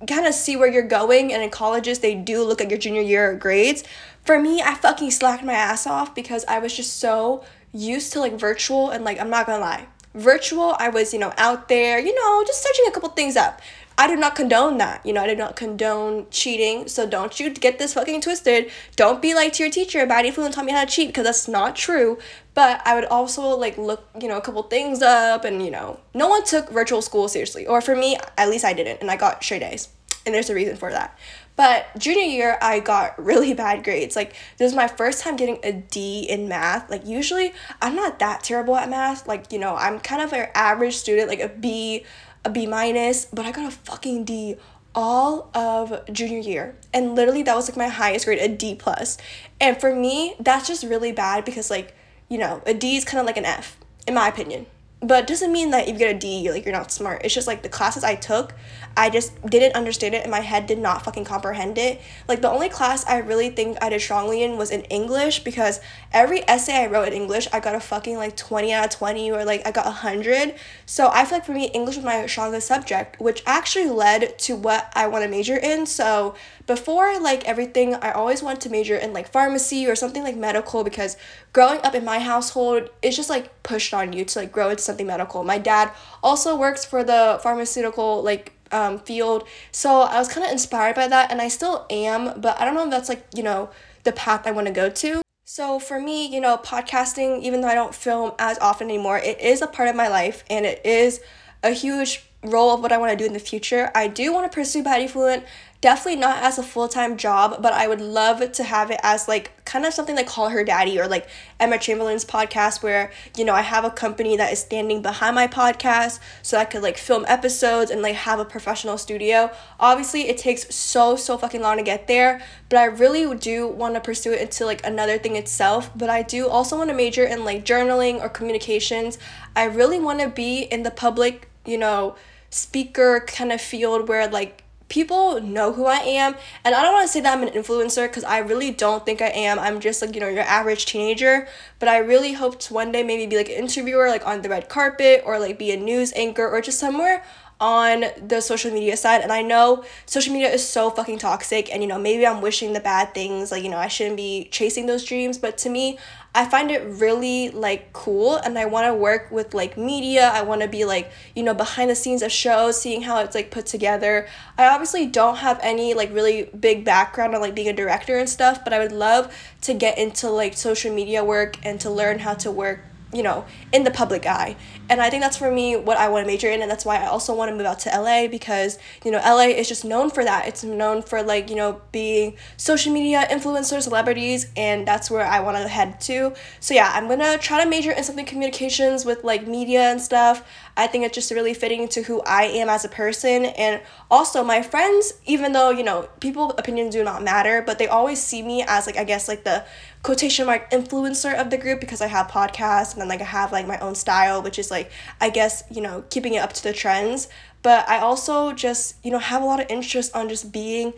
kind 0.07 0.25
of 0.25 0.33
see 0.33 0.55
where 0.55 0.71
you're 0.71 0.81
going 0.81 1.33
and 1.33 1.43
in 1.43 1.49
colleges 1.49 1.99
they 1.99 2.15
do 2.15 2.43
look 2.43 2.61
at 2.61 2.69
your 2.69 2.79
junior 2.79 3.01
year 3.01 3.35
grades 3.35 3.83
for 4.23 4.39
me 4.39 4.61
i 4.61 4.73
fucking 4.75 5.11
slacked 5.11 5.43
my 5.43 5.53
ass 5.53 5.85
off 5.85 6.13
because 6.15 6.45
i 6.47 6.59
was 6.59 6.75
just 6.75 6.97
so 6.97 7.43
used 7.73 8.11
to 8.13 8.19
like 8.19 8.33
virtual 8.33 8.89
and 8.89 9.03
like 9.03 9.19
i'm 9.19 9.29
not 9.29 9.45
gonna 9.45 9.59
lie 9.59 9.85
virtual 10.13 10.75
i 10.79 10.89
was 10.89 11.13
you 11.13 11.19
know 11.19 11.33
out 11.37 11.69
there 11.69 11.99
you 11.99 12.13
know 12.13 12.43
just 12.45 12.61
searching 12.61 12.85
a 12.87 12.91
couple 12.91 13.09
things 13.09 13.35
up 13.35 13.61
I 14.01 14.07
do 14.07 14.15
not 14.15 14.33
condone 14.33 14.79
that. 14.79 15.05
You 15.05 15.13
know, 15.13 15.21
I 15.21 15.27
do 15.27 15.35
not 15.35 15.55
condone 15.55 16.25
cheating. 16.31 16.87
So 16.87 17.07
don't 17.07 17.39
you 17.39 17.51
get 17.53 17.77
this 17.77 17.93
fucking 17.93 18.21
twisted. 18.21 18.71
Don't 18.95 19.21
be 19.21 19.35
like 19.35 19.53
to 19.53 19.63
your 19.63 19.71
teacher, 19.71 20.07
bad 20.07 20.33
fluent 20.33 20.55
taught 20.55 20.65
me 20.65 20.71
how 20.71 20.83
to 20.83 20.91
cheat 20.91 21.09
because 21.09 21.25
that's 21.25 21.47
not 21.47 21.75
true. 21.75 22.17
But 22.53 22.81
I 22.85 22.95
would 22.95 23.05
also 23.05 23.55
like 23.55 23.77
look, 23.77 24.09
you 24.19 24.27
know, 24.27 24.37
a 24.37 24.41
couple 24.41 24.61
things 24.63 25.01
up 25.01 25.45
and, 25.45 25.63
you 25.63 25.71
know, 25.71 25.99
no 26.13 26.27
one 26.27 26.43
took 26.43 26.69
virtual 26.69 27.01
school 27.01 27.27
seriously. 27.27 27.65
Or 27.65 27.81
for 27.81 27.95
me, 27.95 28.17
at 28.37 28.49
least 28.49 28.65
I 28.65 28.73
didn't. 28.73 28.99
And 29.01 29.09
I 29.09 29.15
got 29.15 29.43
straight 29.43 29.63
A's. 29.63 29.89
And 30.25 30.35
there's 30.35 30.49
a 30.49 30.55
reason 30.55 30.75
for 30.75 30.91
that. 30.91 31.17
But 31.55 31.87
junior 31.97 32.23
year, 32.23 32.57
I 32.61 32.79
got 32.79 33.17
really 33.23 33.53
bad 33.53 33.83
grades. 33.83 34.15
Like, 34.15 34.35
this 34.57 34.71
is 34.71 34.75
my 34.75 34.87
first 34.87 35.23
time 35.23 35.35
getting 35.35 35.59
a 35.63 35.71
D 35.71 36.25
in 36.29 36.47
math. 36.47 36.89
Like, 36.89 37.05
usually 37.05 37.53
I'm 37.81 37.95
not 37.95 38.19
that 38.19 38.43
terrible 38.43 38.75
at 38.75 38.89
math. 38.89 39.27
Like, 39.27 39.51
you 39.51 39.59
know, 39.59 39.75
I'm 39.75 39.99
kind 39.99 40.21
of 40.21 40.33
an 40.33 40.49
average 40.53 40.95
student, 40.95 41.29
like 41.29 41.39
a 41.39 41.49
B, 41.49 42.05
a 42.43 42.49
B 42.49 42.67
minus, 42.67 43.25
but 43.25 43.45
I 43.45 43.51
got 43.51 43.67
a 43.67 43.71
fucking 43.71 44.25
D 44.25 44.57
all 44.93 45.49
of 45.55 46.05
junior 46.11 46.39
year 46.39 46.75
and 46.93 47.15
literally 47.15 47.43
that 47.43 47.55
was 47.55 47.69
like 47.69 47.77
my 47.77 47.87
highest 47.87 48.25
grade 48.25 48.39
a 48.39 48.47
d 48.49 48.75
plus 48.75 49.17
and 49.61 49.79
for 49.79 49.95
me 49.95 50.35
that's 50.37 50.67
just 50.67 50.83
really 50.83 51.13
bad 51.13 51.45
because 51.45 51.69
like 51.69 51.95
you 52.31 52.37
know 52.37 52.61
a 52.65 52.73
d 52.73 52.95
is 52.95 53.03
kind 53.03 53.19
of 53.19 53.25
like 53.25 53.35
an 53.35 53.45
f 53.45 53.77
in 54.07 54.13
my 54.13 54.27
opinion 54.29 54.65
but 55.01 55.25
doesn't 55.25 55.51
mean 55.51 55.71
that 55.71 55.87
if 55.87 55.93
you 55.93 55.99
get 55.99 56.15
a 56.15 56.19
D, 56.19 56.39
you're 56.39 56.53
like 56.53 56.63
you're 56.63 56.73
not 56.73 56.91
smart. 56.91 57.23
It's 57.23 57.33
just 57.33 57.47
like 57.47 57.63
the 57.63 57.69
classes 57.69 58.03
I 58.03 58.15
took, 58.15 58.53
I 58.95 59.09
just 59.09 59.41
didn't 59.45 59.75
understand 59.75 60.13
it 60.13 60.21
and 60.21 60.31
my 60.31 60.41
head 60.41 60.67
did 60.67 60.77
not 60.77 61.03
fucking 61.03 61.25
comprehend 61.25 61.77
it. 61.77 62.01
Like 62.27 62.41
the 62.41 62.49
only 62.49 62.69
class 62.69 63.05
I 63.07 63.17
really 63.17 63.49
think 63.49 63.77
I 63.81 63.89
did 63.89 64.01
strongly 64.01 64.43
in 64.43 64.57
was 64.57 64.69
in 64.69 64.81
English 64.83 65.43
because 65.43 65.79
every 66.11 66.47
essay 66.47 66.83
I 66.83 66.87
wrote 66.87 67.07
in 67.07 67.13
English, 67.13 67.47
I 67.51 67.59
got 67.59 67.73
a 67.73 67.79
fucking 67.79 68.17
like 68.17 68.35
20 68.35 68.71
out 68.73 68.85
of 68.85 68.91
20 68.91 69.31
or 69.31 69.43
like 69.43 69.65
I 69.65 69.71
got 69.71 69.85
100. 69.85 70.55
So 70.85 71.09
I 71.11 71.25
feel 71.25 71.37
like 71.37 71.45
for 71.45 71.53
me 71.53 71.65
English 71.67 71.95
was 71.95 72.05
my 72.05 72.25
strongest 72.27 72.67
subject, 72.67 73.19
which 73.19 73.41
actually 73.47 73.89
led 73.89 74.37
to 74.39 74.55
what 74.55 74.91
I 74.93 75.07
want 75.07 75.23
to 75.23 75.29
major 75.29 75.57
in. 75.57 75.85
So 75.85 76.35
before 76.67 77.19
like 77.19 77.43
everything, 77.45 77.95
I 77.95 78.11
always 78.11 78.43
wanted 78.43 78.61
to 78.61 78.69
major 78.69 78.97
in 78.97 79.13
like 79.13 79.31
pharmacy 79.31 79.87
or 79.87 79.95
something 79.95 80.21
like 80.21 80.35
medical 80.35 80.83
because 80.83 81.17
growing 81.53 81.79
up 81.81 81.95
in 81.95 82.05
my 82.05 82.19
household, 82.19 82.89
it's 83.01 83.15
just 83.15 83.29
like 83.29 83.63
pushed 83.63 83.93
on 83.93 84.13
you 84.13 84.25
to 84.25 84.39
like 84.39 84.51
grow 84.51 84.69
into 84.69 84.83
something 84.91 85.07
medical. 85.07 85.43
My 85.43 85.57
dad 85.57 85.91
also 86.21 86.55
works 86.55 86.85
for 86.85 87.03
the 87.03 87.39
pharmaceutical 87.41 88.21
like 88.21 88.53
um, 88.71 88.99
field, 88.99 89.47
so 89.71 90.01
I 90.01 90.17
was 90.19 90.27
kind 90.27 90.45
of 90.45 90.51
inspired 90.51 90.95
by 90.95 91.07
that, 91.07 91.31
and 91.31 91.41
I 91.41 91.47
still 91.47 91.85
am, 91.89 92.39
but 92.39 92.59
I 92.59 92.65
don't 92.65 92.75
know 92.75 92.85
if 92.85 92.91
that's 92.91 93.09
like 93.09 93.25
you 93.33 93.43
know 93.43 93.69
the 94.03 94.11
path 94.11 94.45
I 94.45 94.51
want 94.51 94.67
to 94.67 94.73
go 94.73 94.89
to. 94.89 95.21
So 95.45 95.79
for 95.79 95.99
me, 95.99 96.27
you 96.33 96.39
know, 96.39 96.55
podcasting, 96.57 97.41
even 97.41 97.59
though 97.61 97.67
I 97.67 97.75
don't 97.75 97.93
film 97.93 98.31
as 98.39 98.57
often 98.59 98.87
anymore, 98.89 99.17
it 99.17 99.39
is 99.41 99.61
a 99.61 99.67
part 99.67 99.89
of 99.89 99.95
my 99.95 100.07
life, 100.07 100.43
and 100.49 100.65
it 100.65 100.85
is 100.85 101.19
a 101.63 101.71
huge 101.71 102.25
role 102.43 102.73
of 102.73 102.81
what 102.81 102.91
I 102.91 102.97
want 102.97 103.11
to 103.11 103.17
do 103.17 103.25
in 103.25 103.33
the 103.33 103.39
future. 103.39 103.91
I 103.93 104.07
do 104.07 104.33
want 104.33 104.49
to 104.51 104.55
pursue 104.55 104.83
Baddie 104.83 105.09
Fluent 105.09 105.43
definitely 105.81 106.19
not 106.19 106.41
as 106.43 106.57
a 106.57 106.63
full-time 106.63 107.17
job 107.17 107.61
but 107.61 107.73
i 107.73 107.87
would 107.87 108.01
love 108.01 108.51
to 108.51 108.63
have 108.63 108.91
it 108.91 108.99
as 109.03 109.27
like 109.27 109.51
kind 109.65 109.85
of 109.85 109.93
something 109.93 110.15
like 110.15 110.27
call 110.27 110.49
her 110.49 110.63
daddy 110.63 110.99
or 110.99 111.07
like 111.07 111.27
emma 111.59 111.77
chamberlain's 111.77 112.23
podcast 112.23 112.83
where 112.83 113.11
you 113.35 113.43
know 113.43 113.53
i 113.53 113.61
have 113.61 113.83
a 113.83 113.89
company 113.89 114.37
that 114.37 114.53
is 114.53 114.59
standing 114.59 115.01
behind 115.01 115.35
my 115.35 115.47
podcast 115.47 116.19
so 116.41 116.57
i 116.57 116.65
could 116.65 116.83
like 116.83 116.97
film 116.97 117.25
episodes 117.27 117.89
and 117.89 118.01
like 118.01 118.15
have 118.15 118.39
a 118.39 118.45
professional 118.45 118.97
studio. 118.97 119.51
Obviously 119.79 120.27
it 120.29 120.37
takes 120.37 120.73
so 120.73 121.15
so 121.15 121.37
fucking 121.37 121.61
long 121.61 121.77
to 121.77 121.83
get 121.83 122.07
there 122.07 122.41
but 122.69 122.77
i 122.77 122.85
really 122.85 123.35
do 123.37 123.67
want 123.67 123.95
to 123.95 124.01
pursue 124.01 124.31
it 124.31 124.41
into 124.41 124.65
like 124.65 124.85
another 124.85 125.17
thing 125.17 125.35
itself. 125.35 125.91
But 125.95 126.09
i 126.09 126.21
do 126.21 126.47
also 126.47 126.77
want 126.77 126.89
to 126.89 126.95
major 126.95 127.23
in 127.23 127.43
like 127.43 127.65
journaling 127.65 128.21
or 128.21 128.29
communications. 128.29 129.17
I 129.55 129.65
really 129.65 129.99
want 129.99 130.19
to 130.19 130.29
be 130.29 130.61
in 130.61 130.83
the 130.83 130.91
public 130.91 131.49
you 131.65 131.77
know 131.77 132.15
speaker 132.49 133.23
kind 133.27 133.51
of 133.51 133.61
field 133.61 134.07
where 134.07 134.27
like 134.27 134.63
people 134.91 135.39
know 135.41 135.71
who 135.71 135.85
I 135.85 135.99
am. 135.99 136.35
And 136.65 136.75
I 136.75 136.83
don't 136.83 136.93
want 136.93 137.07
to 137.07 137.11
say 137.11 137.21
that 137.21 137.35
I'm 137.35 137.47
an 137.47 137.53
influencer 137.53 138.09
because 138.09 138.25
I 138.25 138.39
really 138.39 138.71
don't 138.71 139.05
think 139.05 139.21
I 139.21 139.29
am. 139.29 139.57
I'm 139.57 139.79
just 139.79 140.01
like, 140.01 140.13
you 140.13 140.19
know, 140.19 140.27
your 140.27 140.43
average 140.43 140.85
teenager. 140.85 141.47
But 141.79 141.87
I 141.87 141.97
really 141.99 142.33
hope 142.33 142.59
to 142.59 142.73
one 142.73 142.91
day 142.91 143.01
maybe 143.01 143.25
be 143.25 143.37
like 143.37 143.47
an 143.47 143.55
interviewer, 143.55 144.09
like 144.09 144.27
on 144.27 144.41
the 144.41 144.49
red 144.49 144.67
carpet, 144.67 145.23
or 145.25 145.39
like 145.39 145.57
be 145.57 145.71
a 145.71 145.77
news 145.77 146.11
anchor, 146.13 146.47
or 146.47 146.59
just 146.61 146.77
somewhere 146.77 147.23
on 147.61 148.05
the 148.17 148.41
social 148.41 148.71
media 148.71 148.97
side 148.97 149.21
and 149.21 149.31
I 149.31 149.43
know 149.43 149.85
social 150.07 150.33
media 150.33 150.49
is 150.49 150.67
so 150.67 150.89
fucking 150.89 151.19
toxic 151.19 151.71
and 151.71 151.83
you 151.83 151.87
know 151.87 151.99
maybe 151.99 152.25
I'm 152.25 152.41
wishing 152.41 152.73
the 152.73 152.79
bad 152.79 153.13
things 153.13 153.51
like 153.51 153.63
you 153.63 153.69
know 153.69 153.77
I 153.77 153.87
shouldn't 153.87 154.17
be 154.17 154.49
chasing 154.51 154.87
those 154.87 155.05
dreams 155.05 155.37
but 155.37 155.59
to 155.59 155.69
me 155.69 155.99
I 156.33 156.45
find 156.45 156.71
it 156.71 156.81
really 156.85 157.49
like 157.49 157.91
cool 157.93 158.37
and 158.37 158.57
I 158.57 158.65
want 158.65 158.87
to 158.87 158.93
work 158.93 159.31
with 159.31 159.53
like 159.53 159.77
media. 159.77 160.29
I 160.33 160.43
want 160.43 160.61
to 160.61 160.67
be 160.69 160.85
like, 160.85 161.11
you 161.35 161.43
know, 161.43 161.53
behind 161.53 161.89
the 161.89 161.95
scenes 161.95 162.21
of 162.21 162.31
shows, 162.31 162.81
seeing 162.81 163.01
how 163.01 163.19
it's 163.19 163.35
like 163.35 163.51
put 163.51 163.65
together. 163.65 164.29
I 164.57 164.67
obviously 164.67 165.07
don't 165.07 165.35
have 165.37 165.59
any 165.61 165.93
like 165.93 166.13
really 166.13 166.43
big 166.57 166.85
background 166.85 167.35
on 167.35 167.41
like 167.41 167.53
being 167.53 167.67
a 167.67 167.73
director 167.73 168.17
and 168.17 168.29
stuff, 168.29 168.63
but 168.63 168.71
I 168.71 168.79
would 168.79 168.93
love 168.93 169.35
to 169.63 169.73
get 169.73 169.97
into 169.97 170.29
like 170.29 170.55
social 170.55 170.93
media 170.93 171.21
work 171.21 171.57
and 171.65 171.81
to 171.81 171.89
learn 171.89 172.19
how 172.19 172.35
to 172.35 172.49
work 172.49 172.85
you 173.13 173.23
know, 173.23 173.45
in 173.71 173.83
the 173.83 173.91
public 173.91 174.25
eye. 174.25 174.55
And 174.91 175.01
I 175.01 175.09
think 175.09 175.23
that's 175.23 175.37
for 175.37 175.49
me 175.49 175.77
what 175.77 175.95
I 175.95 176.09
want 176.09 176.25
to 176.25 176.27
major 176.27 176.49
in, 176.49 176.61
and 176.61 176.69
that's 176.69 176.83
why 176.83 176.97
I 176.97 177.07
also 177.07 177.33
want 177.33 177.49
to 177.49 177.55
move 177.55 177.65
out 177.65 177.79
to 177.79 177.89
LA 177.89 178.27
because, 178.27 178.77
you 179.05 179.11
know, 179.11 179.19
LA 179.19 179.43
is 179.43 179.69
just 179.69 179.85
known 179.85 180.09
for 180.09 180.21
that. 180.25 180.49
It's 180.49 180.65
known 180.65 181.01
for, 181.01 181.23
like, 181.23 181.49
you 181.49 181.55
know, 181.55 181.79
being 181.93 182.35
social 182.57 182.91
media 182.91 183.25
influencers, 183.31 183.83
celebrities, 183.83 184.47
and 184.57 184.85
that's 184.85 185.09
where 185.09 185.25
I 185.25 185.39
want 185.39 185.55
to 185.55 185.67
head 185.69 186.01
to. 186.01 186.33
So, 186.59 186.73
yeah, 186.73 186.91
I'm 186.93 187.07
gonna 187.07 187.37
try 187.37 187.63
to 187.63 187.69
major 187.69 187.91
in 187.91 188.03
something 188.03 188.25
communications 188.25 189.05
with, 189.05 189.23
like, 189.23 189.47
media 189.47 189.83
and 189.83 190.01
stuff. 190.01 190.43
I 190.75 190.87
think 190.87 191.05
it's 191.05 191.15
just 191.15 191.31
really 191.31 191.53
fitting 191.53 191.87
to 191.89 192.01
who 192.01 192.21
I 192.23 192.43
am 192.43 192.67
as 192.67 192.83
a 192.83 192.89
person. 192.89 193.45
And 193.45 193.81
also, 194.09 194.43
my 194.43 194.61
friends, 194.61 195.13
even 195.25 195.53
though, 195.53 195.69
you 195.69 195.83
know, 195.83 196.09
people 196.19 196.51
opinions 196.57 196.93
do 196.93 197.01
not 197.01 197.23
matter, 197.23 197.61
but 197.65 197.79
they 197.79 197.87
always 197.87 198.21
see 198.21 198.41
me 198.41 198.65
as, 198.67 198.87
like, 198.87 198.97
I 198.97 199.05
guess, 199.05 199.29
like 199.29 199.45
the 199.45 199.63
quotation 200.03 200.47
mark 200.47 200.69
influencer 200.71 201.39
of 201.39 201.49
the 201.49 201.57
group 201.57 201.79
because 201.79 202.01
I 202.01 202.07
have 202.07 202.27
podcasts 202.27 202.93
and 202.93 203.01
then 203.01 203.07
like 203.07 203.21
I 203.21 203.25
have 203.25 203.51
like 203.51 203.67
my 203.67 203.77
own 203.79 203.93
style 203.93 204.41
which 204.41 204.57
is 204.57 204.71
like 204.71 204.91
I 205.19 205.29
guess 205.29 205.63
you 205.69 205.81
know 205.81 206.03
keeping 206.09 206.33
it 206.33 206.39
up 206.39 206.53
to 206.53 206.63
the 206.63 206.73
trends 206.73 207.27
but 207.61 207.87
I 207.87 207.99
also 207.99 208.51
just 208.51 208.95
you 209.03 209.11
know 209.11 209.19
have 209.19 209.43
a 209.43 209.45
lot 209.45 209.59
of 209.59 209.67
interest 209.69 210.15
on 210.15 210.27
just 210.27 210.51
being 210.51 210.93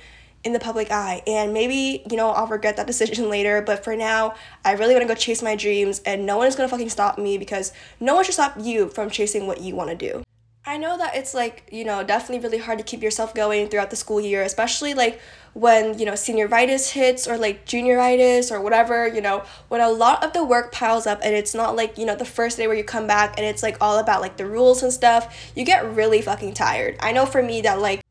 in 0.45 0.53
the 0.53 0.59
public 0.59 0.89
eye 0.91 1.21
and 1.27 1.53
maybe 1.53 2.03
you 2.09 2.15
know 2.15 2.29
I'll 2.29 2.47
regret 2.47 2.77
that 2.77 2.87
decision 2.93 3.29
later 3.29 3.61
but 3.61 3.83
for 3.83 3.95
now 3.95 4.35
I 4.63 4.73
really 4.73 4.93
want 4.93 5.03
to 5.03 5.13
go 5.13 5.15
chase 5.15 5.41
my 5.41 5.55
dreams 5.55 6.01
and 6.05 6.25
no 6.25 6.37
one 6.37 6.47
is 6.47 6.55
going 6.55 6.67
to 6.67 6.71
fucking 6.71 6.89
stop 6.89 7.17
me 7.17 7.37
because 7.37 7.73
no 7.99 8.15
one 8.15 8.23
should 8.23 8.35
stop 8.35 8.55
you 8.59 8.87
from 8.87 9.09
chasing 9.09 9.47
what 9.47 9.61
you 9.61 9.75
want 9.75 9.89
to 9.89 9.95
do. 9.95 10.23
I 10.65 10.77
know 10.77 10.97
that 10.97 11.15
it's 11.15 11.33
like, 11.33 11.67
you 11.71 11.83
know, 11.83 12.03
definitely 12.03 12.39
really 12.39 12.57
hard 12.63 12.77
to 12.77 12.85
keep 12.85 13.01
yourself 13.01 13.35
going 13.35 13.67
throughout 13.67 13.89
the 13.89 13.97
school 13.97 14.21
year, 14.21 14.43
especially 14.43 14.93
like 14.93 15.19
when, 15.53 15.99
you 15.99 16.05
know, 16.05 16.13
senioritis 16.13 16.91
hits 16.91 17.27
or 17.27 17.37
like 17.37 17.65
junioritis 17.65 18.49
or 18.49 18.61
whatever, 18.61 19.05
you 19.05 19.19
know, 19.19 19.43
when 19.67 19.81
a 19.81 19.89
lot 19.89 20.23
of 20.23 20.31
the 20.31 20.43
work 20.43 20.71
piles 20.71 21.05
up 21.05 21.19
and 21.21 21.35
it's 21.35 21.53
not 21.53 21.75
like, 21.75 21.97
you 21.97 22.05
know, 22.05 22.15
the 22.15 22.23
first 22.23 22.55
day 22.55 22.67
where 22.67 22.77
you 22.77 22.83
come 22.83 23.07
back 23.07 23.33
and 23.37 23.45
it's 23.45 23.61
like 23.61 23.75
all 23.81 23.97
about 23.97 24.21
like 24.21 24.37
the 24.37 24.45
rules 24.45 24.81
and 24.81 24.93
stuff, 24.93 25.51
you 25.53 25.65
get 25.65 25.85
really 25.95 26.21
fucking 26.21 26.53
tired. 26.53 26.95
I 27.01 27.11
know 27.11 27.25
for 27.25 27.43
me 27.43 27.59
that 27.61 27.79
like 27.79 28.01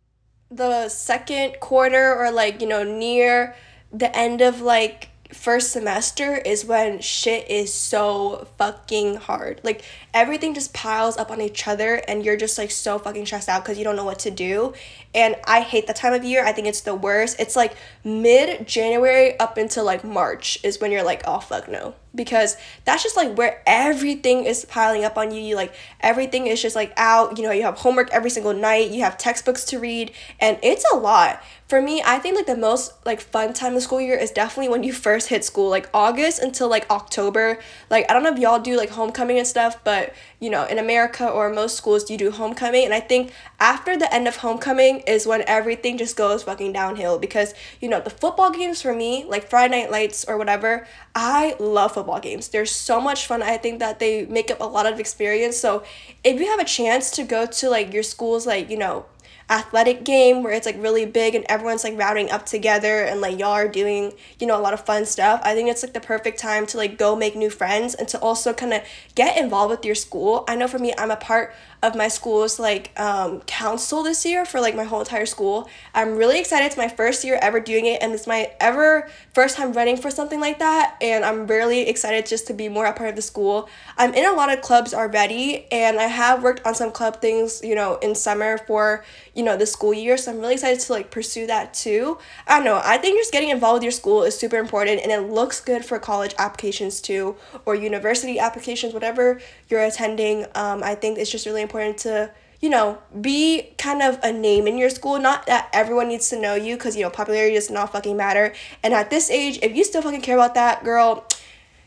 the 0.51 0.91
second 0.91 1.59
quarter 1.59 2.15
or 2.15 2.31
like, 2.31 2.61
you 2.61 2.69
know, 2.69 2.85
near 2.85 3.57
the 3.91 4.15
end 4.15 4.43
of 4.43 4.61
like 4.61 5.09
first 5.33 5.73
semester 5.73 6.37
is 6.37 6.65
when 6.65 7.01
shit 7.01 7.51
is 7.51 7.73
so 7.73 8.49
fucking 8.59 9.17
hard. 9.17 9.61
Like 9.63 9.83
everything 10.15 10.55
just 10.55 10.73
piles 10.73 11.17
up 11.17 11.31
on 11.31 11.41
each 11.41 11.67
other 11.67 12.03
and 12.09 12.25
you're 12.25 12.37
just 12.37 12.59
like 12.59 12.71
so 12.71 12.99
fucking 12.99 13.27
stressed 13.27 13.49
out 13.49 13.65
because 13.65 13.79
you 13.79 13.85
don't 13.85 13.97
know 13.97 14.05
what 14.05 14.21
to 14.21 14.31
do. 14.31 14.75
And 15.15 15.37
I 15.45 15.61
hate 15.61 15.87
that 15.87 15.97
time 15.97 16.13
of 16.13 16.25
year. 16.25 16.45
I 16.45 16.53
think 16.53 16.67
it's 16.67 16.83
the 16.83 16.95
worst. 16.95 17.41
It's 17.41 17.57
like 17.57 17.75
mid 18.05 18.67
January 18.67 19.39
up 19.39 19.57
until 19.57 19.85
like 19.85 20.05
March 20.05 20.59
is 20.63 20.81
when 20.81 20.93
you're 20.93 21.05
like, 21.05 21.23
oh 21.27 21.41
fuck 21.41 21.69
no. 21.69 21.95
Because 22.15 22.57
that's 22.85 23.03
just 23.03 23.17
like 23.17 23.37
where 23.37 23.63
everything 23.67 24.45
is 24.45 24.65
piling 24.67 25.05
up 25.05 25.17
on 25.17 25.33
you. 25.33 25.41
You 25.41 25.57
like 25.57 25.75
everything 26.01 26.47
is 26.47 26.61
just 26.61 26.77
like 26.77 26.93
out. 26.97 27.39
You 27.39 27.45
know, 27.45 27.53
you 27.53 27.63
have 27.63 27.79
homework 27.79 28.11
every 28.11 28.31
single 28.31 28.53
night, 28.53 28.91
you 28.91 29.03
have 29.03 29.17
textbooks 29.17 29.65
to 29.67 29.79
read, 29.79 30.13
and 30.41 30.59
it's 30.63 30.85
a 30.93 30.97
lot 30.97 31.43
for 31.73 31.81
me, 31.81 32.03
I 32.05 32.19
think 32.19 32.37
like 32.37 32.45
the 32.45 32.55
most 32.55 32.93
like 33.07 33.19
fun 33.19 33.55
time 33.55 33.75
of 33.75 33.83
school 33.83 33.99
year 33.99 34.15
is 34.15 34.31
definitely 34.31 34.69
when 34.69 34.83
you 34.83 34.93
first 34.93 35.29
hit 35.29 35.43
school, 35.43 35.71
like 35.71 35.89
August 35.95 36.43
until 36.43 36.69
like 36.69 36.85
October. 36.91 37.61
Like 37.89 38.05
I 38.11 38.13
don't 38.13 38.23
know 38.23 38.31
if 38.31 38.39
y'all 38.39 38.59
do 38.59 38.77
like 38.77 38.91
homecoming 38.91 39.39
and 39.39 39.47
stuff, 39.47 39.83
but 39.83 40.13
you 40.39 40.51
know, 40.51 40.67
in 40.67 40.79
America 40.79 41.27
or 41.27 41.49
most 41.49 41.79
schools 41.79 42.11
you 42.11 42.19
do 42.19 42.31
homecoming 42.31 42.85
and 42.85 42.93
I 42.93 43.01
think 43.01 43.33
after 43.59 43.97
the 43.97 44.13
end 44.13 44.29
of 44.29 44.37
homecoming 44.37 44.99
is 45.07 45.27
when 45.27 45.45
everything 45.47 45.97
just 45.97 46.15
goes 46.15 46.43
fucking 46.43 46.75
downhill 46.75 47.19
because 47.19 47.55
you 47.81 47.89
know, 47.89 48.01
the 48.01 48.11
football 48.11 48.51
games 48.51 48.83
for 48.83 48.95
me, 48.95 49.25
like 49.27 49.49
Friday 49.49 49.81
night 49.81 49.91
lights 49.91 50.27
or 50.29 50.37
whatever, 50.37 50.87
I 51.15 51.57
love 51.59 51.95
football 52.03 52.21
games. 52.21 52.49
They're 52.49 52.67
so 52.67 53.01
much 53.01 53.27
fun. 53.27 53.43
I 53.43 53.57
think 53.57 53.79
that 53.79 53.99
they 53.99 54.27
make 54.27 54.51
up 54.51 54.61
a 54.61 54.65
lot 54.65 54.87
of 54.87 54.99
experience. 54.99 55.57
So, 55.57 55.85
if 56.25 56.41
you 56.41 56.47
have 56.47 56.61
a 56.61 56.65
chance 56.65 57.11
to 57.13 57.23
go 57.23 57.47
to 57.47 57.71
like 57.71 57.93
your 57.93 58.03
school's 58.03 58.47
like, 58.47 58.71
you 58.71 58.77
know, 58.77 59.07
athletic 59.51 60.05
game 60.05 60.43
where 60.43 60.53
it's 60.53 60.67
like 60.67 60.81
really 60.81 61.05
big 61.05 61.35
and 61.35 61.45
everyone's 61.49 61.85
like 61.85 61.99
routing 61.99 62.31
up 62.31 62.47
together 62.47 63.03
and 63.03 63.21
like 63.21 63.39
y'all 63.39 63.51
are 63.51 63.69
doing 63.69 64.13
you 64.39 64.47
know 64.47 64.59
a 64.59 64.63
lot 64.63 64.73
of 64.73 64.81
fun 64.81 65.05
stuff 65.05 65.41
i 65.45 65.53
think 65.55 65.69
it's 65.69 65.83
like 65.83 65.93
the 65.93 66.01
perfect 66.01 66.39
time 66.39 66.65
to 66.65 66.77
like 66.79 66.97
go 66.97 67.15
make 67.15 67.37
new 67.37 67.51
friends 67.51 67.95
and 67.95 68.09
to 68.09 68.19
also 68.21 68.55
kind 68.55 68.73
of 68.73 68.81
get 69.15 69.37
involved 69.37 69.71
with 69.71 69.85
your 69.85 69.95
school 69.95 70.45
i 70.49 70.55
know 70.55 70.67
for 70.67 70.79
me 70.79 70.95
i'm 70.97 71.11
a 71.11 71.17
part 71.17 71.53
of 71.83 71.97
my 71.97 72.07
school's 72.07 72.61
like 72.61 72.99
um, 72.99 73.41
council 73.41 74.05
this 74.05 74.25
year 74.25 74.45
for 74.45 74.61
like 74.61 74.77
my 74.77 74.85
whole 74.85 75.01
entire 75.01 75.27
school. 75.27 75.69
I'm 75.95 76.17
really 76.17 76.39
excited. 76.39 76.67
It's 76.67 76.77
my 76.77 76.87
first 76.87 77.25
year 77.25 77.39
ever 77.43 77.59
doing 77.59 77.87
it, 77.87 78.01
and 78.01 78.13
it's 78.13 78.27
my 78.27 78.53
ever 78.61 79.11
first 79.35 79.57
time 79.57 79.73
running 79.73 79.97
for 79.97 80.09
something 80.09 80.39
like 80.39 80.61
that. 80.61 80.97
And 81.01 81.25
I'm 81.25 81.49
really 81.49 81.89
excited 81.89 82.27
just 82.27 82.47
to 82.47 82.55
be 82.55 82.69
more 82.69 82.87
a 82.87 82.93
part 82.93 83.11
of 83.11 83.17
the 83.17 83.23
school. 83.23 83.69
I'm 83.99 84.15
in 84.15 84.25
a 84.25 84.33
lot 84.33 84.53
of 84.53 84.63
clubs 84.63 84.95
already, 84.95 85.67
and 85.73 85.99
I 85.99 86.05
have 86.05 86.45
worked 86.45 86.65
on 86.65 86.77
some 86.77 86.93
club 86.93 87.21
things, 87.21 87.61
you 87.65 87.75
know, 87.75 87.97
in 87.97 88.15
summer 88.15 88.59
for 88.59 89.05
you 89.35 89.43
know 89.43 89.57
the 89.57 89.67
school 89.67 89.93
year. 89.93 90.17
So 90.17 90.31
I'm 90.31 90.39
really 90.39 90.55
excited 90.55 90.79
to 90.79 90.93
like 90.93 91.11
pursue 91.11 91.49
that 91.49 91.75
too. 91.75 92.19
I 92.47 92.57
don't 92.57 92.65
know. 92.65 92.81
I 92.85 92.97
think 92.99 93.19
just 93.19 93.33
getting 93.33 93.51
involved 93.51 93.79
with 93.79 93.85
your 93.85 93.93
school 93.93 94.23
is 94.23 94.39
super 94.39 94.57
important, 94.57 95.01
and 95.03 95.11
it 95.11 95.33
looks 95.33 95.61
good 95.61 95.85
for 95.85 95.99
college 95.99 96.35
applications 96.39 97.01
too, 97.01 97.35
or 97.67 97.75
university 97.75 98.39
applications, 98.39 98.95
whatever 98.95 99.41
you're 99.69 99.83
attending. 99.83 100.47
Um, 100.55 100.85
I 100.85 100.95
think 100.95 101.19
it's 101.19 101.31
just 101.31 101.45
really 101.45 101.63
important 101.63 101.72
to 101.73 102.31
you 102.63 102.71
know, 102.71 102.99
be 103.21 103.75
kind 103.77 104.01
of 104.01 104.19
a 104.23 104.33
name 104.33 104.69
in 104.69 104.79
your 104.79 104.89
school. 104.89 105.19
Not 105.19 105.47
that 105.47 105.69
everyone 105.73 106.09
needs 106.09 106.31
to 106.31 106.41
know 106.41 106.55
you 106.55 106.77
because, 106.77 106.97
you 106.97 107.03
know, 107.03 107.11
popularity 107.11 107.57
does 107.57 107.69
not 107.69 107.91
fucking 107.93 108.17
matter. 108.17 108.55
And 108.85 108.95
at 108.95 109.11
this 109.11 109.31
age, 109.31 109.59
if 109.63 109.75
you 109.75 109.83
still 109.83 110.01
fucking 110.01 110.23
care 110.23 110.37
about 110.37 110.55
that, 110.55 110.85
girl, 110.85 111.27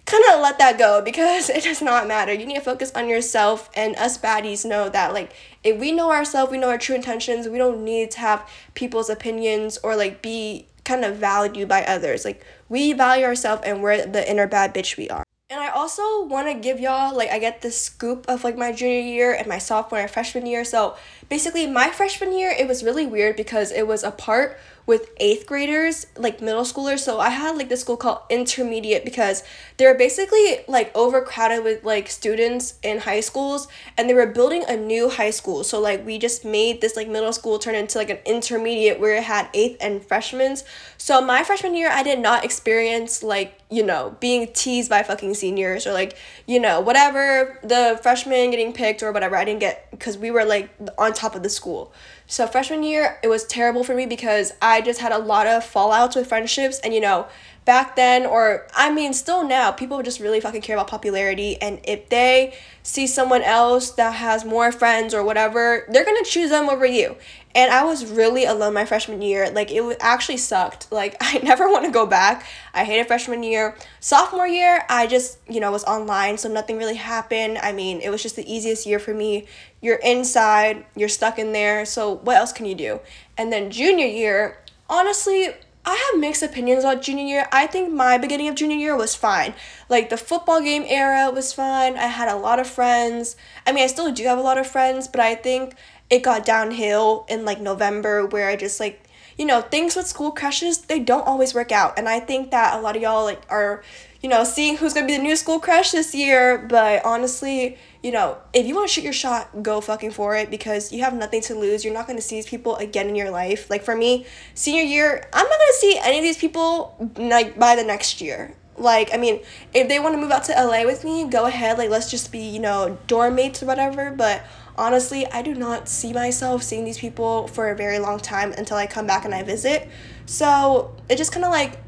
kind 0.06 0.24
of 0.34 0.42
let 0.42 0.60
that 0.60 0.78
go 0.78 1.02
because 1.06 1.50
it 1.50 1.64
does 1.64 1.82
not 1.82 2.08
matter. 2.10 2.34
You 2.34 2.46
need 2.46 2.56
to 2.56 2.62
focus 2.62 2.92
on 2.94 3.08
yourself. 3.08 3.70
And 3.74 3.96
us 3.96 4.18
baddies 4.18 4.66
know 4.66 4.90
that, 4.90 5.14
like, 5.14 5.34
if 5.64 5.80
we 5.80 5.94
know 5.94 6.12
ourselves, 6.12 6.52
we 6.52 6.58
know 6.58 6.70
our 6.70 6.78
true 6.78 6.96
intentions, 6.96 7.48
we 7.48 7.58
don't 7.58 7.84
need 7.86 8.12
to 8.12 8.20
have 8.20 8.48
people's 8.74 9.10
opinions 9.10 9.78
or, 9.78 9.96
like, 9.96 10.22
be 10.22 10.68
kind 10.84 11.06
of 11.06 11.16
valued 11.16 11.70
by 11.70 11.84
others. 11.86 12.26
Like, 12.26 12.46
we 12.68 12.92
value 12.92 13.24
ourselves 13.24 13.64
and 13.66 13.82
we're 13.82 14.06
the 14.06 14.30
inner 14.30 14.46
bad 14.46 14.74
bitch 14.74 14.98
we 14.98 15.10
are. 15.10 15.25
And 15.48 15.60
I 15.60 15.70
also 15.70 16.24
want 16.24 16.48
to 16.48 16.56
give 16.56 16.80
y'all, 16.80 17.16
like, 17.16 17.30
I 17.30 17.38
get 17.38 17.62
the 17.62 17.70
scoop 17.70 18.26
of, 18.28 18.44
like, 18.44 18.58
my 18.58 18.72
junior 18.72 19.00
year 19.00 19.32
and 19.32 19.46
my 19.46 19.60
sophomore 19.60 20.00
and 20.00 20.10
freshman 20.10 20.48
year. 20.48 20.66
So, 20.66 20.96
basically, 21.30 21.68
my 21.68 21.90
freshman 21.92 22.36
year, 22.36 22.50
it 22.50 22.68
was 22.68 22.84
really 22.84 23.06
weird 23.06 23.36
because 23.36 23.72
it 23.72 23.86
was 23.86 24.04
a 24.04 24.10
part 24.10 24.58
with 24.86 25.10
eighth 25.18 25.48
graders, 25.48 26.06
like 26.16 26.42
middle 26.42 26.64
schoolers. 26.64 27.00
So 27.00 27.20
I 27.20 27.30
had 27.30 27.58
like 27.58 27.70
this 27.70 27.82
school 27.82 27.98
called 27.98 28.20
intermediate 28.30 29.04
because 29.04 29.44
they 29.78 29.86
were 29.88 29.96
basically 29.96 30.60
like 30.68 30.96
overcrowded 30.96 31.64
with 31.64 31.84
like 31.84 32.08
students 32.08 32.76
in 32.84 33.00
high 33.00 33.22
schools 33.22 33.68
and 33.98 34.08
they 34.10 34.14
were 34.14 34.28
building 34.28 34.64
a 34.68 34.78
new 34.78 35.10
high 35.10 35.32
school. 35.32 35.64
So 35.64 35.80
like 35.80 36.06
we 36.06 36.20
just 36.20 36.46
made 36.46 36.82
this 36.82 36.96
like 36.96 37.08
middle 37.08 37.34
school 37.34 37.58
turn 37.58 37.76
into 37.76 37.98
like 37.98 38.12
an 38.12 38.20
intermediate 38.26 39.00
where 39.00 39.16
it 39.16 39.24
had 39.24 39.50
eighth 39.54 39.78
and 39.82 40.04
freshmen. 40.06 40.56
So 40.98 41.20
my 41.20 41.44
freshman 41.44 41.74
year 41.74 41.90
I 41.90 42.04
did 42.04 42.20
not 42.20 42.46
experience 42.46 43.24
like, 43.24 43.60
you 43.70 43.84
know, 43.84 44.16
being 44.20 44.52
teased 44.54 44.90
by 44.90 45.02
fucking 45.02 45.34
seniors 45.34 45.88
or 45.88 45.94
like, 45.94 46.18
you 46.46 46.60
know, 46.60 46.80
whatever 46.80 47.60
the 47.64 48.00
freshmen 48.04 48.52
getting 48.52 48.74
picked 48.74 49.02
or 49.02 49.12
whatever. 49.12 49.36
I 49.36 49.44
didn't 49.44 49.60
get 49.60 49.90
because 49.92 50.18
we 50.18 50.30
were 50.30 50.46
like 50.46 50.70
on 50.98 51.14
top 51.14 51.36
of 51.36 51.42
the 51.42 51.50
school. 51.50 51.92
So 52.28 52.46
freshman 52.46 52.84
year, 52.84 53.20
it 53.24 53.28
was 53.28 53.44
terrible 53.46 53.84
for 53.84 53.96
me 53.96 54.06
because 54.06 54.54
I 54.62 54.82
just 54.82 55.00
had 55.00 55.12
a 55.12 55.18
lot 55.18 55.48
of 55.48 55.64
fallouts 55.64 56.16
with 56.16 56.28
friendships 56.28 56.80
and 56.80 56.94
you 56.94 57.02
know, 57.02 57.28
back 57.66 57.96
then 57.96 58.26
or 58.26 58.68
I 58.76 58.94
mean 58.94 59.14
still 59.14 59.46
now, 59.46 59.72
people 59.72 60.02
just 60.04 60.20
really 60.20 60.40
fucking 60.40 60.62
care 60.62 60.76
about 60.76 60.88
popularity 60.88 61.60
and 61.62 61.80
if 61.84 62.10
they 62.10 62.54
see 62.84 63.08
someone 63.08 63.42
else 63.42 63.90
that 63.92 64.14
has 64.14 64.46
more 64.46 64.72
friends 64.72 65.14
or 65.14 65.24
whatever, 65.24 65.86
they're 65.90 66.06
going 66.06 66.24
to 66.24 66.30
choose 66.30 66.52
them 66.52 66.70
over 66.70 66.86
you. 66.86 67.16
And 67.56 67.72
I 67.72 67.84
was 67.84 68.06
really 68.06 68.46
alone 68.46 68.74
my 68.74 68.86
freshman 68.86 69.22
year. 69.22 69.50
Like 69.50 69.72
it 69.72 69.98
actually 70.02 70.38
sucked. 70.38 70.92
Like 70.92 71.16
I 71.22 71.40
never 71.40 71.68
want 71.68 71.86
to 71.86 71.92
go 71.92 72.06
back. 72.06 72.46
I 72.74 72.84
hated 72.84 73.08
freshman 73.08 73.42
year. 73.42 73.76
Sophomore 74.00 74.48
year, 74.48 74.86
I 74.88 75.08
just, 75.08 75.40
you 75.50 75.60
know, 75.60 75.72
was 75.72 75.84
online, 75.86 76.38
so 76.38 76.48
nothing 76.48 76.78
really 76.78 76.98
happened. 76.98 77.58
I 77.58 77.72
mean, 77.72 78.02
it 78.02 78.10
was 78.10 78.22
just 78.22 78.36
the 78.36 78.54
easiest 78.54 78.86
year 78.86 79.00
for 79.00 79.14
me. 79.14 79.48
You're 79.82 79.98
inside, 79.98 80.86
you're 80.96 81.10
stuck 81.10 81.40
in 81.40 81.54
there, 81.54 81.86
so 81.86 82.18
what 82.18 82.38
else 82.38 82.52
can 82.52 82.66
you 82.66 82.76
do? 82.76 83.00
And 83.38 83.52
then 83.52 83.72
junior 83.72 84.06
year, 84.06 84.58
honestly, 84.90 85.50
I 85.88 85.96
have 85.96 86.20
mixed 86.20 86.42
opinions 86.42 86.84
about 86.84 87.04
junior 87.04 87.26
year. 87.26 87.48
I 87.52 87.68
think 87.68 87.94
my 87.94 88.18
beginning 88.18 88.48
of 88.48 88.56
junior 88.56 88.78
year 88.78 88.98
was 88.98 89.16
fine. 89.16 89.54
Like 89.88 90.10
the 90.10 90.18
football 90.18 90.62
game 90.62 90.84
era 90.88 91.30
was 91.32 91.54
fine. 91.54 91.96
I 91.96 92.08
had 92.08 92.28
a 92.28 92.36
lot 92.36 92.60
of 92.60 92.68
friends. 92.68 93.36
I 93.68 93.72
mean, 93.72 93.84
I 93.84 93.88
still 93.88 94.12
do 94.12 94.24
have 94.24 94.40
a 94.40 94.42
lot 94.42 94.58
of 94.58 94.66
friends, 94.66 95.08
but 95.08 95.22
I 95.22 95.36
think 95.36 95.76
it 96.10 96.24
got 96.24 96.46
downhill 96.46 97.26
in 97.30 97.46
like 97.46 97.62
November 97.62 98.26
where 98.26 98.50
I 98.50 98.56
just 98.56 98.80
like 98.80 99.05
you 99.38 99.46
know 99.46 99.62
things 99.62 99.96
with 99.96 100.08
school 100.08 100.32
crushes 100.32 100.80
they 100.80 101.00
don't 101.00 101.28
always 101.28 101.54
work 101.54 101.72
out. 101.72 101.98
And 101.98 102.08
I 102.08 102.20
think 102.20 102.52
that 102.52 102.78
a 102.78 102.82
lot 102.82 102.96
of 102.96 103.02
y'all 103.02 103.26
like 103.26 103.42
are 103.50 103.84
you 104.22 104.30
know 104.30 104.44
seeing 104.44 104.78
who's 104.78 104.94
gonna 104.94 105.08
be 105.08 105.18
the 105.18 105.24
new 105.24 105.36
school 105.36 105.60
crush 105.60 105.92
this 105.92 106.16
year. 106.16 106.58
But 106.58 107.04
honestly 107.06 107.78
you 108.02 108.12
know 108.12 108.38
if 108.54 108.66
you 108.66 108.76
want 108.76 108.88
to 108.88 108.94
shoot 108.94 109.04
your 109.04 109.14
shot 109.14 109.64
go 109.64 109.82
fucking 109.82 110.12
for 110.12 110.36
it 110.36 110.50
because 110.50 110.92
you 110.92 111.04
have 111.04 111.14
nothing 111.14 111.42
to 111.42 111.56
lose. 111.56 111.84
You're 111.84 111.94
not 111.94 112.08
gonna 112.08 112.22
see 112.22 112.36
these 112.38 112.48
people 112.48 112.76
again 112.78 113.08
in 113.10 113.16
your 113.16 113.32
life. 113.32 113.70
Like 113.70 113.84
for 113.84 113.96
me 113.96 114.26
senior 114.54 114.84
year 114.84 115.28
I'm 115.34 115.48
not 115.48 115.60
gonna 115.60 115.80
see 115.80 116.00
any 116.02 116.18
of 116.20 116.24
these 116.24 116.38
people 116.38 116.96
like 117.18 117.60
by 117.60 117.76
the 117.76 117.84
next 117.84 118.22
year. 118.22 118.56
Like 118.78 119.14
i 119.14 119.18
mean 119.18 119.42
if 119.74 119.88
they 119.88 120.00
want 120.00 120.16
to 120.16 120.22
move 120.22 120.32
out 120.32 120.46
to 120.46 120.52
la 120.54 120.84
with 120.86 121.04
me 121.04 121.28
go 121.28 121.46
ahead. 121.46 121.78
Like 121.78 121.90
let's 121.90 122.10
just 122.10 122.32
be 122.32 122.40
you 122.40 122.60
know 122.60 122.98
dorm 123.08 123.36
mates 123.36 123.62
or 123.62 123.66
whatever. 123.66 124.12
But 124.12 124.46
honestly, 124.78 125.26
I 125.28 125.42
do 125.42 125.56
not 125.56 125.88
see 125.90 126.14
myself 126.14 126.64
seeing 126.64 126.86
these 126.86 127.00
people 127.00 127.48
for 127.48 127.70
a 127.70 127.76
very 127.76 128.00
long 128.00 128.20
time 128.20 128.54
until 128.54 128.78
I 128.78 128.88
come 128.88 129.08
back 129.08 129.26
and 129.26 129.34
I 129.34 129.44
visit. 129.44 129.88
So 130.26 130.96
it 131.10 131.18
just 131.18 131.32
kind 131.32 131.46
of 131.46 131.52
like, 131.52 131.80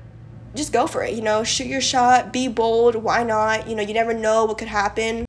just 0.56 0.74
go 0.74 0.88
for 0.88 1.04
it, 1.04 1.14
you 1.14 1.22
know, 1.22 1.44
shoot 1.44 1.68
your 1.68 1.82
shot, 1.82 2.34
be 2.34 2.48
bold, 2.48 2.96
why 2.96 3.24
not? 3.24 3.68
You 3.68 3.76
know, 3.76 3.84
you 3.84 3.94
never 3.94 4.14
know 4.14 4.46
what 4.46 4.58
could 4.58 4.70
happen. 4.70 5.27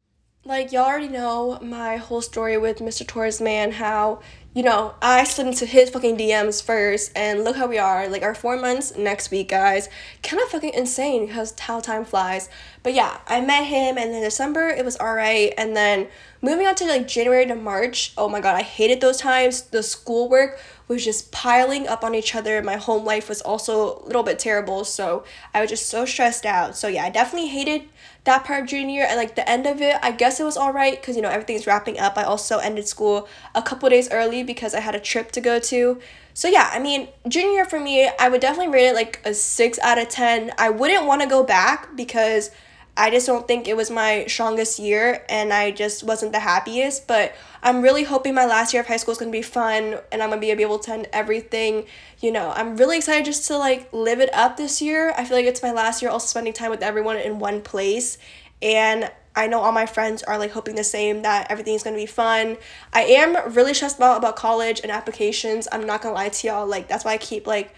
Like, 0.49 0.73
y'all 0.73 0.87
already 0.87 1.09
know 1.09 1.59
my 1.61 1.99
whole 1.99 2.23
story 2.23 2.57
with 2.57 2.78
Mr. 2.78 3.07
Torres 3.07 3.38
Man, 3.38 3.71
how 3.71 4.21
you 4.55 4.62
know, 4.62 4.95
I 5.02 5.25
slid 5.25 5.47
into 5.47 5.67
his 5.67 5.90
fucking 5.90 6.17
DMs 6.17 6.62
first, 6.62 7.12
and 7.14 7.45
look 7.45 7.55
how 7.57 7.67
we 7.67 7.76
are. 7.76 8.09
Like, 8.09 8.23
our 8.23 8.35
four 8.35 8.57
months 8.57 8.97
next 8.97 9.31
week, 9.31 9.50
guys. 9.50 9.90
Kind 10.23 10.43
of 10.43 10.49
fucking 10.49 10.73
insane 10.73 11.26
because 11.26 11.55
how 11.61 11.81
time 11.81 12.07
flies. 12.07 12.49
But 12.83 12.95
yeah, 12.95 13.19
I 13.26 13.43
met 13.43 13.67
him, 13.67 13.99
and 13.99 14.12
then 14.12 14.23
December, 14.23 14.69
it 14.69 14.87
was 14.87 14.99
alright. 14.99 15.52
And 15.59 15.76
then 15.76 16.09
moving 16.40 16.67
on 16.67 16.75
to 16.76 16.87
like 16.87 17.07
January 17.07 17.45
to 17.45 17.55
March, 17.55 18.14
oh 18.17 18.31
my 18.31 18.40
god, 18.40 18.57
I 18.57 18.62
hated 18.62 19.02
those 19.02 19.19
times. 19.19 19.62
The 19.62 19.83
schoolwork 19.83 20.59
was 20.88 21.04
just 21.04 21.30
piling 21.30 21.87
up 21.87 22.02
on 22.02 22.14
each 22.14 22.35
other. 22.35 22.62
My 22.62 22.76
home 22.76 23.04
life 23.04 23.28
was 23.28 23.40
also 23.42 24.00
a 24.00 24.07
little 24.07 24.23
bit 24.23 24.38
terrible, 24.38 24.85
so 24.85 25.25
I 25.54 25.61
was 25.61 25.71
just 25.71 25.88
so 25.88 26.04
stressed 26.04 26.47
out. 26.47 26.76
So 26.76 26.88
yeah, 26.88 27.04
I 27.04 27.11
definitely 27.11 27.49
hated 27.49 27.83
that 28.28 28.45
part 28.45 28.62
of 28.62 28.68
junior 28.68 28.95
year 28.95 29.07
and 29.09 29.16
like 29.16 29.35
the 29.37 29.49
end 29.49 29.66
of 29.66 29.80
it 29.80 29.97
i 30.02 30.11
guess 30.11 30.38
it 30.38 30.45
was 30.45 30.57
all 30.57 30.71
right 30.71 31.00
because 31.00 31.16
you 31.16 31.23
know 31.23 31.30
everything's 31.30 31.66
wrapping 31.66 31.99
up 31.99 32.18
i 32.18 32.23
also 32.23 32.59
ended 32.59 32.87
school 32.87 33.26
a 33.54 33.62
couple 33.62 33.88
days 33.88 34.11
early 34.11 34.42
because 34.42 34.75
i 34.75 34.80
had 34.80 34.95
a 34.95 35.00
trip 35.00 35.33
to 35.33 35.40
go 35.40 35.59
to 35.59 35.99
so 36.35 36.47
yeah 36.47 36.68
i 36.73 36.78
mean 36.78 37.09
junior 37.26 37.52
year 37.52 37.64
for 37.64 37.80
me 37.80 38.11
i 38.21 38.28
would 38.28 38.40
definitely 38.40 38.71
rate 38.71 38.88
it 38.88 38.95
like 38.95 39.21
a 39.25 39.33
6 39.33 39.78
out 39.78 39.99
of 39.99 40.09
10 40.11 40.52
i 40.59 40.68
wouldn't 40.68 41.07
want 41.07 41.23
to 41.23 41.28
go 41.28 41.42
back 41.42 41.97
because 41.97 42.50
I 42.99 43.11
just 43.11 43.28
don't 43.28 43.47
think 43.47 43.69
it 43.69 43.76
was 43.76 43.93
my 43.93 44.26
strongest 44.26 44.81
year 44.81 45.25
and 45.28 45.52
I 45.52 45.71
just 45.71 46.02
wasn't 46.02 46.33
the 46.33 46.40
happiest. 46.40 47.07
But 47.07 47.33
I'm 47.62 47.81
really 47.81 48.02
hoping 48.02 48.35
my 48.35 48.45
last 48.45 48.75
year 48.75 48.83
of 48.83 48.88
high 48.88 48.97
school 48.97 49.12
is 49.12 49.19
gonna 49.19 49.31
be 49.31 49.40
fun 49.40 49.99
and 50.11 50.21
I'm 50.21 50.31
gonna 50.31 50.40
be 50.40 50.50
able 50.50 50.81
to 50.81 50.90
attend 50.90 51.09
everything. 51.12 51.87
You 52.21 52.33
know, 52.33 52.52
I'm 52.57 52.76
really 52.76 52.97
excited 52.97 53.25
just 53.25 53.47
to 53.47 53.57
like 53.57 53.88
live 53.93 54.19
it 54.19 54.35
up 54.35 54.57
this 54.57 54.83
year. 54.83 55.14
I 55.17 55.25
feel 55.25 55.37
like 55.37 55.47
it's 55.47 55.62
my 55.62 55.71
last 55.71 56.02
year 56.02 56.11
also 56.11 56.26
spending 56.26 56.52
time 56.52 56.71
with 56.71 56.83
everyone 56.83 57.19
in 57.19 57.38
one 57.38 57.62
place. 57.62 58.19
And 58.61 59.09
I 59.37 59.47
know 59.47 59.61
all 59.61 59.71
my 59.71 59.87
friends 59.87 60.25
are 60.25 60.37
like 60.37 60.50
hoping 60.50 60.75
the 60.75 60.83
same 60.83 61.23
that 61.23 61.52
everything's 61.52 61.85
gonna 61.85 61.95
be 61.95 62.07
fun. 62.07 62.57
I 62.93 63.02
am 63.02 63.55
really 63.55 63.75
stressed 63.75 64.00
out 64.00 64.17
about 64.17 64.35
college 64.35 64.81
and 64.83 64.90
applications. 64.90 65.69
I'm 65.71 65.87
not 65.87 66.02
gonna 66.02 66.17
lie 66.17 66.31
to 66.31 66.47
y'all. 66.49 66.67
Like 66.67 66.88
that's 66.88 67.05
why 67.05 67.12
I 67.12 67.19
keep 67.19 67.47
like 67.47 67.73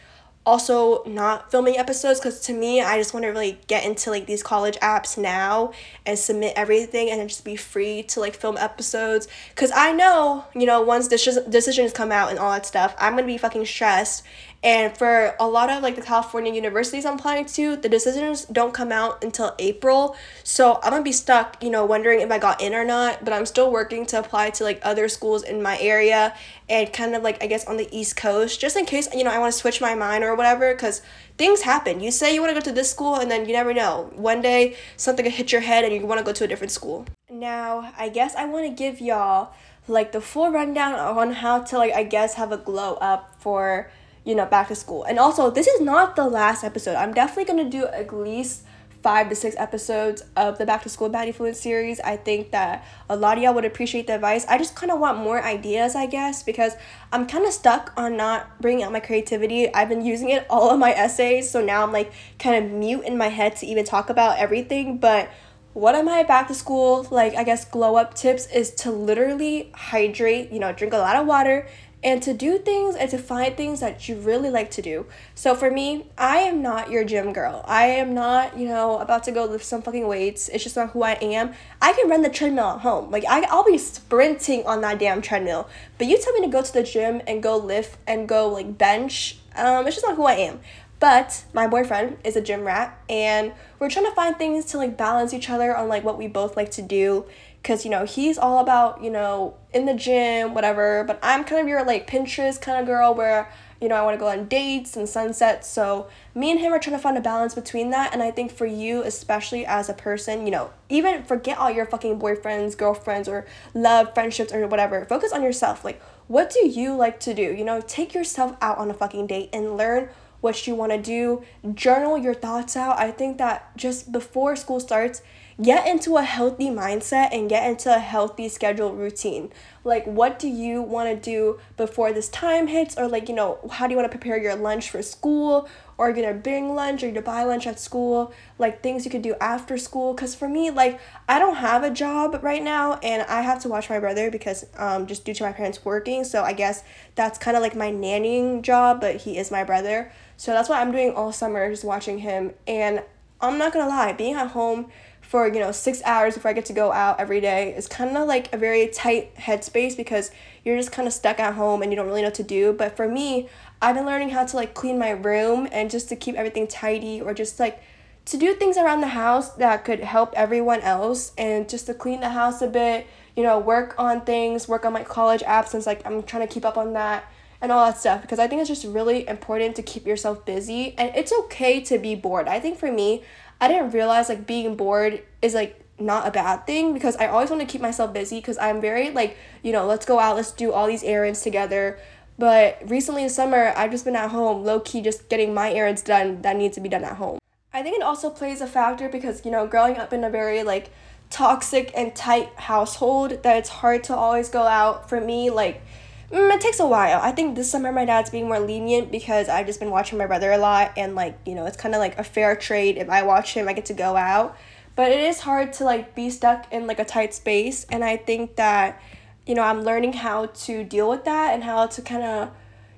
also 0.47 1.05
not 1.05 1.51
filming 1.51 1.77
episodes 1.77 2.19
because 2.19 2.41
to 2.41 2.55
me 2.55 2.81
i 2.81 2.97
just 2.97 3.13
want 3.13 3.23
to 3.25 3.29
really 3.29 3.59
get 3.67 3.85
into 3.85 4.09
like 4.09 4.27
these 4.27 4.43
college 4.43 4.77
apps 4.79 5.19
now 5.19 5.71
and 6.07 6.19
submit 6.19 6.55
everything 6.57 7.11
and 7.11 7.29
just 7.29 7.45
be 7.45 7.57
free 7.57 8.03
to 8.03 8.21
like 8.21 8.35
film 8.35 8.57
episodes. 8.57 9.29
Because 9.51 9.71
i 9.75 9.93
know 9.93 10.45
you 10.55 10.65
know 10.65 10.81
once 10.81 11.09
this 11.09 11.25
decisions 11.51 11.93
come 11.93 12.11
out 12.11 12.31
and 12.31 12.39
all 12.39 12.51
that 12.53 12.65
stuff 12.65 12.95
i'm 12.99 13.15
gonna 13.15 13.27
be 13.27 13.37
fucking 13.37 13.67
stressed 13.67 14.25
And 14.63 14.97
for 14.97 15.35
a 15.41 15.49
lot 15.49 15.71
of 15.71 15.83
like 15.83 15.97
the 15.97 16.03
California 16.03 16.53
universities 16.53 17.07
I'm 17.07 17.15
applying 17.15 17.47
to, 17.47 17.77
the 17.77 17.89
decisions 17.89 18.45
don't 18.45 18.75
come 18.75 18.93
out 18.93 19.25
until 19.25 19.55
April. 19.59 20.17
So 20.45 20.79
I'm 20.83 20.91
gonna 20.91 21.03
be 21.03 21.13
stuck, 21.13 21.63
you 21.63 21.71
know, 21.71 21.87
wondering 21.87 22.21
if 22.21 22.31
I 22.31 22.39
got 22.39 22.61
in 22.61 22.75
or 22.75 22.85
not. 22.85 23.25
But 23.25 23.33
I'm 23.33 23.47
still 23.47 23.73
working 23.73 24.05
to 24.07 24.19
apply 24.19 24.51
to 24.51 24.65
like 24.65 24.79
other 24.83 25.09
schools 25.09 25.43
in 25.43 25.63
my 25.63 25.79
area 25.81 26.35
and 26.69 26.93
kind 26.93 27.15
of 27.15 27.23
like 27.23 27.43
I 27.43 27.47
guess 27.47 27.65
on 27.65 27.79
the 27.79 27.89
East 27.91 28.17
Coast, 28.17 28.61
just 28.61 28.77
in 28.77 28.85
case 28.85 29.09
you 29.15 29.25
know 29.25 29.31
I 29.31 29.39
want 29.39 29.53
to 29.53 29.59
switch 29.59 29.81
my 29.81 29.95
mind 29.95 30.25
or 30.25 30.35
whatever. 30.35 30.75
Cause 30.75 31.01
things 31.39 31.63
happen. 31.63 32.01
You 32.01 32.11
say 32.11 32.35
you 32.35 32.43
want 32.43 32.51
to 32.55 32.61
go 32.61 32.65
to 32.65 32.73
this 32.73 32.91
school, 32.91 33.15
and 33.15 33.31
then 33.31 33.47
you 33.47 33.55
never 33.55 33.73
know. 33.73 34.11
One 34.15 34.43
day 34.43 34.77
something 34.99 35.25
could 35.25 35.33
hit 35.33 35.53
your 35.53 35.63
head, 35.63 35.85
and 35.85 35.95
you 35.95 36.07
want 36.07 36.19
to 36.19 36.25
go 36.25 36.35
to 36.35 36.45
a 36.45 36.47
different 36.47 36.71
school. 36.71 37.07
Now, 37.31 37.95
I 37.97 38.11
guess 38.11 38.35
I 38.35 38.45
want 38.45 38.67
to 38.67 38.73
give 38.75 39.01
y'all 39.01 39.55
like 39.89 40.13
the 40.13 40.21
full 40.21 40.51
rundown 40.51 40.95
on 40.95 41.33
how 41.33 41.61
to 41.61 41.79
like 41.79 41.95
I 41.95 42.03
guess 42.03 42.35
have 42.35 42.53
a 42.53 42.59
glow 42.59 42.95
up 42.97 43.35
for 43.39 43.91
you 44.25 44.35
know 44.35 44.47
back 44.47 44.69
to 44.69 44.75
school. 44.75 45.05
And 45.05 45.19
also, 45.19 45.51
this 45.51 45.67
is 45.67 45.81
not 45.81 46.17
the 46.17 46.27
last 46.27 46.65
episode. 46.65 46.97
I'm 46.97 47.15
definitely 47.15 47.45
gonna 47.45 47.71
do 47.71 47.87
at 47.87 48.15
least 48.15 48.65
five 49.03 49.29
to 49.31 49.35
six 49.35 49.57
episodes 49.59 50.23
of 50.37 50.59
the 50.59 50.67
Back 50.67 50.83
to 50.83 50.89
School 50.89 51.09
Baddie 51.09 51.35
Fluent 51.35 51.57
series. 51.57 52.01
I 52.01 52.17
think 52.17 52.51
that 52.51 52.85
a 53.09 53.17
lot 53.17 53.39
of 53.39 53.43
y'all 53.43 53.55
would 53.55 53.65
appreciate 53.65 54.07
the 54.07 54.15
advice. 54.15 54.45
I 54.47 54.59
just 54.59 54.77
kind 54.77 54.93
of 54.93 54.99
want 54.99 55.19
more 55.19 55.43
ideas, 55.43 55.95
I 55.95 56.07
guess, 56.07 56.43
because 56.43 56.75
I'm 57.13 57.27
kind 57.27 57.47
of 57.47 57.53
stuck 57.53 57.93
on 57.97 58.17
not 58.17 58.61
bringing 58.61 58.85
out 58.85 58.93
my 58.93 59.01
creativity. 59.01 59.73
I've 59.73 59.89
been 59.89 60.05
using 60.05 60.31
it 60.31 60.47
all 60.51 60.71
of 60.71 60.79
my 60.79 60.93
essays, 60.93 61.51
so 61.51 61.65
now 61.65 61.83
I'm 61.83 61.93
like 61.93 62.13
kind 62.39 62.63
of 62.63 62.71
mute 62.71 63.05
in 63.05 63.17
my 63.17 63.29
head 63.29 63.57
to 63.57 63.67
even 63.67 63.85
talk 63.85 64.11
about 64.11 64.39
everything. 64.39 64.99
But 64.99 65.31
one 65.73 65.95
of 65.95 66.05
my 66.05 66.23
back 66.23 66.49
to 66.49 66.55
school, 66.55 67.07
like 67.11 67.35
I 67.37 67.45
guess 67.45 67.65
glow 67.65 67.97
up 67.97 68.15
tips 68.15 68.47
is 68.49 68.71
to 68.77 68.91
literally 68.91 69.71
hydrate, 69.75 70.51
you 70.51 70.59
know, 70.59 70.73
drink 70.73 70.93
a 70.93 70.99
lot 70.99 71.17
of 71.17 71.27
water 71.27 71.67
and 72.03 72.23
to 72.23 72.33
do 72.33 72.59
things 72.59 72.97
and 72.97 73.11
to 73.11 73.19
find 73.19 73.57
things 73.57 73.81
that 73.81 74.09
you 74.09 74.17
really 74.17 74.49
like 74.49 74.71
to 74.71 74.83
do. 74.83 75.07
So 75.35 75.55
for 75.55 75.71
me, 75.71 76.07
I 76.17 76.39
am 76.39 76.63
not 76.63 76.91
your 76.91 77.05
gym 77.05 77.33
girl. 77.33 77.63
I 77.67 77.87
am 77.87 78.15
not, 78.15 78.59
you 78.59 78.67
know, 78.67 78.99
about 78.99 79.25
to 79.25 79.33
go 79.33 79.45
lift 79.45 79.65
some 79.65 79.83
fucking 79.83 80.07
weights. 80.07 80.49
It's 80.49 80.65
just 80.65 80.77
not 80.77 80.91
who 80.91 81.03
I 81.03 81.13
am. 81.13 81.53
I 81.81 81.93
can 81.93 82.09
run 82.09 82.23
the 82.23 82.31
treadmill 82.31 82.67
at 82.67 82.81
home. 82.81 83.11
Like 83.11 83.25
I 83.29 83.43
I'll 83.51 83.65
be 83.65 83.79
sprinting 83.79 84.67
on 84.67 84.81
that 84.81 84.99
damn 84.99 85.21
treadmill. 85.21 85.69
But 85.99 86.07
you 86.07 86.19
tell 86.19 86.33
me 86.33 86.41
to 86.43 86.49
go 86.49 86.63
to 86.63 86.73
the 86.73 86.83
gym 86.83 87.21
and 87.27 87.43
go 87.43 87.57
lift 87.57 87.99
and 88.07 88.29
go 88.29 88.49
like 88.49 88.79
bench, 88.79 89.39
um, 89.55 89.87
it's 89.87 89.97
just 89.97 90.07
not 90.07 90.17
who 90.17 90.25
I 90.25 90.35
am. 90.35 90.61
But 91.01 91.45
my 91.55 91.67
boyfriend 91.67 92.19
is 92.25 92.37
a 92.37 92.43
gym 92.43 92.63
rat 92.63 92.99
and 93.09 93.53
we're 93.79 93.89
trying 93.89 94.05
to 94.05 94.15
find 94.15 94.37
things 94.37 94.67
to 94.67 94.77
like 94.77 94.99
balance 94.99 95.33
each 95.33 95.49
other 95.49 95.75
on 95.75 95.89
like 95.89 96.05
what 96.05 96.19
we 96.19 96.29
both 96.29 96.59
like 96.59 96.71
to 96.73 96.83
do 96.83 97.25
because 97.63 97.85
you 97.85 97.91
know 97.91 98.05
he's 98.05 98.39
all 98.39 98.59
about 98.59 99.03
you 99.03 99.11
know 99.11 99.55
in 99.73 99.87
the 99.87 99.95
gym 99.95 100.55
whatever 100.55 101.05
but 101.05 101.19
i'm 101.23 101.45
kind 101.45 101.61
of 101.61 101.69
your 101.69 101.85
like 101.85 102.09
pinterest 102.09 102.61
kind 102.61 102.79
of 102.79 102.87
girl 102.87 103.15
where 103.15 103.51
you 103.81 103.89
know 103.89 103.95
i 103.95 104.03
want 104.03 104.15
to 104.15 104.19
go 104.19 104.29
on 104.29 104.47
dates 104.47 104.97
and 104.97 105.09
sunsets 105.09 105.69
so 105.69 106.09
me 106.35 106.51
and 106.51 106.61
him 106.61 106.73
are 106.73 106.79
trying 106.79 106.97
to 106.97 107.03
find 107.03 107.17
a 107.17 107.21
balance 107.21 107.55
between 107.55 107.91
that 107.91 108.13
and 108.13 108.23
i 108.23 108.31
think 108.31 108.51
for 108.51 108.67
you 108.67 109.03
especially 109.03 109.65
as 109.67 109.89
a 109.89 109.95
person 109.95 110.45
you 110.45 110.51
know 110.51 110.71
even 110.89 111.23
forget 111.23 111.59
all 111.59 111.71
your 111.71 111.87
fucking 111.87 112.19
boyfriends 112.19 112.77
girlfriends 112.77 113.29
or 113.29 113.47
love 113.75 114.13
friendships 114.15 114.53
or 114.53 114.67
whatever 114.67 115.05
focus 115.05 115.33
on 115.33 115.43
yourself 115.43 115.85
like 115.85 116.01
what 116.31 116.49
do 116.49 116.65
you 116.65 116.95
like 116.95 117.19
to 117.21 117.35
do? 117.35 117.43
You 117.43 117.65
know 117.65 117.81
take 117.81 118.15
yourself 118.15 118.57
out 118.61 118.79
on 118.79 118.89
a 118.89 118.95
fucking 118.95 119.27
date 119.27 119.51
and 119.53 119.77
learn 119.77 120.11
what 120.41 120.65
you 120.65 120.77
want 120.77 120.93
to 120.93 120.99
do 120.99 121.43
journal 121.75 122.17
your 122.17 122.35
thoughts 122.35 122.77
out. 122.77 123.01
I 123.01 123.11
think 123.11 123.39
that 123.39 123.77
just 123.77 124.13
before 124.13 124.55
school 124.55 124.79
starts 124.79 125.23
get 125.63 125.87
into 125.87 126.17
a 126.17 126.23
healthy 126.23 126.69
mindset 126.69 127.29
and 127.33 127.49
get 127.49 127.69
into 127.69 127.95
a 127.95 127.99
healthy 127.99 128.49
schedule 128.49 128.95
routine. 128.95 129.53
Like, 129.85 130.07
what 130.07 130.39
do 130.39 130.49
you 130.49 130.81
want 130.81 131.11
to 131.11 131.31
do 131.31 131.59
before 131.77 132.13
this 132.13 132.29
time 132.29 132.67
hits? 132.67 132.97
Or, 132.97 133.09
like, 133.09 133.29
you 133.29 133.35
know, 133.35 133.59
how 133.73 133.87
do 133.87 133.93
you 133.93 133.97
want 133.97 134.11
to 134.11 134.17
prepare 134.17 134.39
your 134.39 134.55
lunch 134.55 134.91
for 134.91 135.03
school? 135.03 135.69
Or 135.99 136.09
you're 136.09 136.17
you 136.17 136.23
going 136.23 136.35
to 136.35 136.41
bring 136.41 136.75
lunch 136.75 137.03
or 137.03 137.09
you 137.09 137.15
to 137.15 137.23
buy 137.23 137.45
lunch 137.45 137.67
at 137.67 137.79
school? 137.79 138.33
Like, 138.59 138.83
things 138.83 139.05
you 139.05 139.11
could 139.11 139.23
do 139.23 139.35
after 139.41 139.77
school. 139.77 140.15
Because 140.15 140.35
for 140.35 140.49
me, 140.49 140.71
like, 140.71 140.99
I 141.29 141.39
don't 141.39 141.57
have 141.57 141.83
a 141.83 141.91
job 141.91 142.39
right 142.43 142.63
now 142.63 142.95
and 143.03 143.23
I 143.23 143.43
have 143.43 143.61
to 143.63 143.69
watch 143.69 143.91
my 143.91 143.99
brother 143.99 144.31
because, 144.31 144.65
um, 144.77 145.07
just 145.07 145.25
due 145.25 145.35
to 145.35 145.43
my 145.43 145.53
parents 145.53 145.85
working. 145.85 146.25
So, 146.25 146.43
I 146.43 146.55
guess 146.55 146.85
that's 147.17 147.39
kind 147.39 147.57
of 147.57 147.63
like 147.63 147.77
my 147.77 147.91
nannying 147.91 148.63
job, 148.63 149.01
but 149.01 149.17
he 149.17 149.37
is 149.37 149.51
my 149.51 149.65
brother. 149.65 150.11
So, 150.37 150.53
that's 150.53 150.71
what 150.71 150.79
I'm 150.79 150.93
doing 150.93 151.13
all 151.13 151.33
summer, 151.33 151.69
just 151.71 151.85
watching 151.85 152.21
him. 152.21 152.53
And 152.67 153.03
I'm 153.43 153.59
not 153.59 153.73
going 153.73 153.85
to 153.85 153.89
lie, 153.89 154.13
being 154.13 154.35
at 154.35 154.49
home 154.49 154.91
for 155.31 155.47
you 155.47 155.61
know 155.61 155.71
six 155.71 156.03
hours 156.05 156.35
before 156.35 156.51
I 156.51 156.55
get 156.55 156.65
to 156.65 156.73
go 156.73 156.91
out 156.91 157.21
every 157.21 157.41
day 157.41 157.73
is 157.77 157.87
kind 157.87 158.17
of 158.17 158.27
like 158.27 158.53
a 158.53 158.57
very 158.57 158.89
tight 158.89 159.33
headspace 159.37 159.97
because 159.97 160.33
you're 160.65 160.77
just 160.77 160.91
kind 160.91 161.07
of 161.07 161.15
stuck 161.15 161.39
at 161.39 161.55
home 161.55 161.83
and 161.83 161.93
you 161.93 161.97
don't 161.97 162.07
really 162.09 162.23
know 162.23 162.27
what 162.27 162.35
to 162.35 162.43
do. 162.43 162.73
But 162.73 162.97
for 162.97 163.07
me, 163.07 163.49
I've 163.81 163.95
been 163.95 164.07
learning 164.07 164.31
how 164.31 164.45
to 164.45 164.57
like 164.57 164.75
clean 164.75 164.99
my 164.99 165.11
room 165.11 165.69
and 165.71 165.89
just 165.89 166.09
to 166.09 166.17
keep 166.17 166.35
everything 166.35 166.67
tidy 166.67 167.21
or 167.21 167.33
just 167.33 167.61
like 167.61 167.81
to 168.25 168.37
do 168.37 168.55
things 168.55 168.77
around 168.77 169.03
the 169.03 169.07
house 169.07 169.51
that 169.51 169.85
could 169.85 170.01
help 170.01 170.33
everyone 170.35 170.81
else 170.81 171.31
and 171.39 171.69
just 171.69 171.87
to 171.87 171.95
clean 171.95 172.19
the 172.19 172.31
house 172.31 172.61
a 172.61 172.67
bit, 172.67 173.07
you 173.37 173.45
know, 173.45 173.57
work 173.57 173.95
on 173.99 174.23
things, 174.23 174.67
work 174.67 174.85
on 174.85 174.93
my 174.93 175.05
college 175.05 175.43
apps 175.43 175.69
since 175.69 175.87
like 175.87 176.05
I'm 176.05 176.25
trying 176.25 176.47
to 176.47 176.53
keep 176.53 176.65
up 176.65 176.77
on 176.77 176.93
that 176.95 177.25
and 177.61 177.71
all 177.71 177.87
that 177.87 177.99
stuff 177.99 178.21
because 178.23 178.41
I 178.41 178.49
think 178.49 178.63
it's 178.63 178.69
just 178.69 178.85
really 178.85 179.29
important 179.29 179.77
to 179.77 179.83
keep 179.83 180.09
yourself 180.09 180.45
busy 180.45 180.93
and 180.99 181.15
it's 181.15 181.33
okay 181.45 181.81
to 181.83 181.99
be 181.99 182.17
bored. 182.17 182.49
I 182.49 182.59
think 182.59 182.79
for 182.79 182.91
me, 182.91 183.23
I 183.61 183.69
didn't 183.69 183.91
realize 183.91 184.29
like 184.29 184.47
being 184.47 184.77
bored 184.77 185.23
is 185.43 185.55
like 185.55 185.85
not 185.99 186.27
a 186.27 186.31
bad 186.31 186.67
thing 186.67 186.95
because 186.95 187.17
I 187.17 187.27
always 187.27 187.51
want 187.51 187.61
to 187.61 187.67
keep 187.67 187.81
myself 187.81 188.13
busy 188.13 188.37
because 188.37 188.57
I'm 188.59 188.81
very 188.81 189.11
like, 189.11 189.37
you 189.63 189.73
know, 189.73 189.87
let's 189.87 190.07
go 190.07 190.19
out, 190.19 190.37
let's 190.37 190.53
do 190.53 190.73
all 190.73 190.87
these 190.87 191.03
errands 191.03 191.43
together. 191.43 191.99
But 192.39 192.83
recently 192.87 193.23
in 193.23 193.29
summer, 193.29 193.75
I've 193.77 193.91
just 193.91 194.07
been 194.07 194.17
at 194.17 194.31
home, 194.31 194.65
low 194.65 194.81
key, 194.81 195.03
just 195.03 195.29
getting 195.29 195.53
my 195.53 195.73
errands 195.73 196.01
done 196.01 196.41
that 196.41 196.57
need 196.57 196.73
to 196.73 196.81
be 196.81 196.89
done 196.89 197.05
at 197.05 197.17
home. 197.17 197.39
I 197.73 197.83
think 197.83 197.97
it 197.97 198.03
also 198.03 198.31
plays 198.31 198.63
a 198.63 198.67
factor 198.67 199.09
because, 199.09 199.45
you 199.45 199.51
know, 199.51 199.67
growing 199.67 199.99
up 199.99 200.13
in 200.13 200.25
a 200.25 200.31
very 200.31 200.63
like 200.63 200.91
toxic 201.29 201.93
and 201.95 202.17
tight 202.17 202.49
household, 202.57 203.43
that 203.43 203.57
it's 203.57 203.69
hard 203.69 204.03
to 204.05 204.17
always 204.17 204.49
go 204.49 204.63
out. 204.63 205.09
For 205.09 205.21
me, 205.21 205.51
like, 205.51 205.83
Mm, 206.31 206.55
it 206.55 206.61
takes 206.61 206.79
a 206.79 206.87
while. 206.87 207.21
I 207.21 207.33
think 207.33 207.57
this 207.57 207.71
summer 207.71 207.91
my 207.91 208.05
dad's 208.05 208.31
being 208.31 208.47
more 208.47 208.61
lenient 208.61 209.11
because 209.11 209.49
I've 209.49 209.67
just 209.67 209.81
been 209.81 209.91
watching 209.91 210.17
my 210.17 210.27
brother 210.27 210.53
a 210.53 210.59
lot 210.59 210.93
and 210.97 211.15
like, 211.15 211.37
you 211.45 211.55
know, 211.55 211.67
it's 211.67 211.77
kind 211.77 211.95
of 211.95 211.99
like 211.99 212.19
a 212.19 212.25
fair 212.25 212.55
trade. 212.55 212.99
If 212.99 213.11
I 213.11 213.23
watch 213.23 213.55
him, 213.55 213.69
I 213.69 213.73
get 213.73 213.87
to 213.87 213.95
go 213.95 214.17
out. 214.17 214.57
But 214.95 215.11
it 215.11 215.21
is 215.21 215.41
hard 215.41 215.73
to 215.75 215.85
like 215.85 216.15
be 216.15 216.31
stuck 216.31 216.73
in 216.73 216.87
like 216.87 217.01
a 217.01 217.05
tight 217.05 217.35
space 217.35 217.85
and 217.91 218.05
I 218.05 218.17
think 218.17 218.57
that 218.57 219.01
you 219.47 219.55
know, 219.57 219.63
I'm 219.63 219.83
learning 219.83 220.13
how 220.13 220.47
to 220.47 220.85
deal 220.85 221.09
with 221.09 221.25
that 221.25 221.55
and 221.55 221.65
how 221.65 221.87
to 221.87 222.03
kind 222.03 222.23
of 222.23 222.51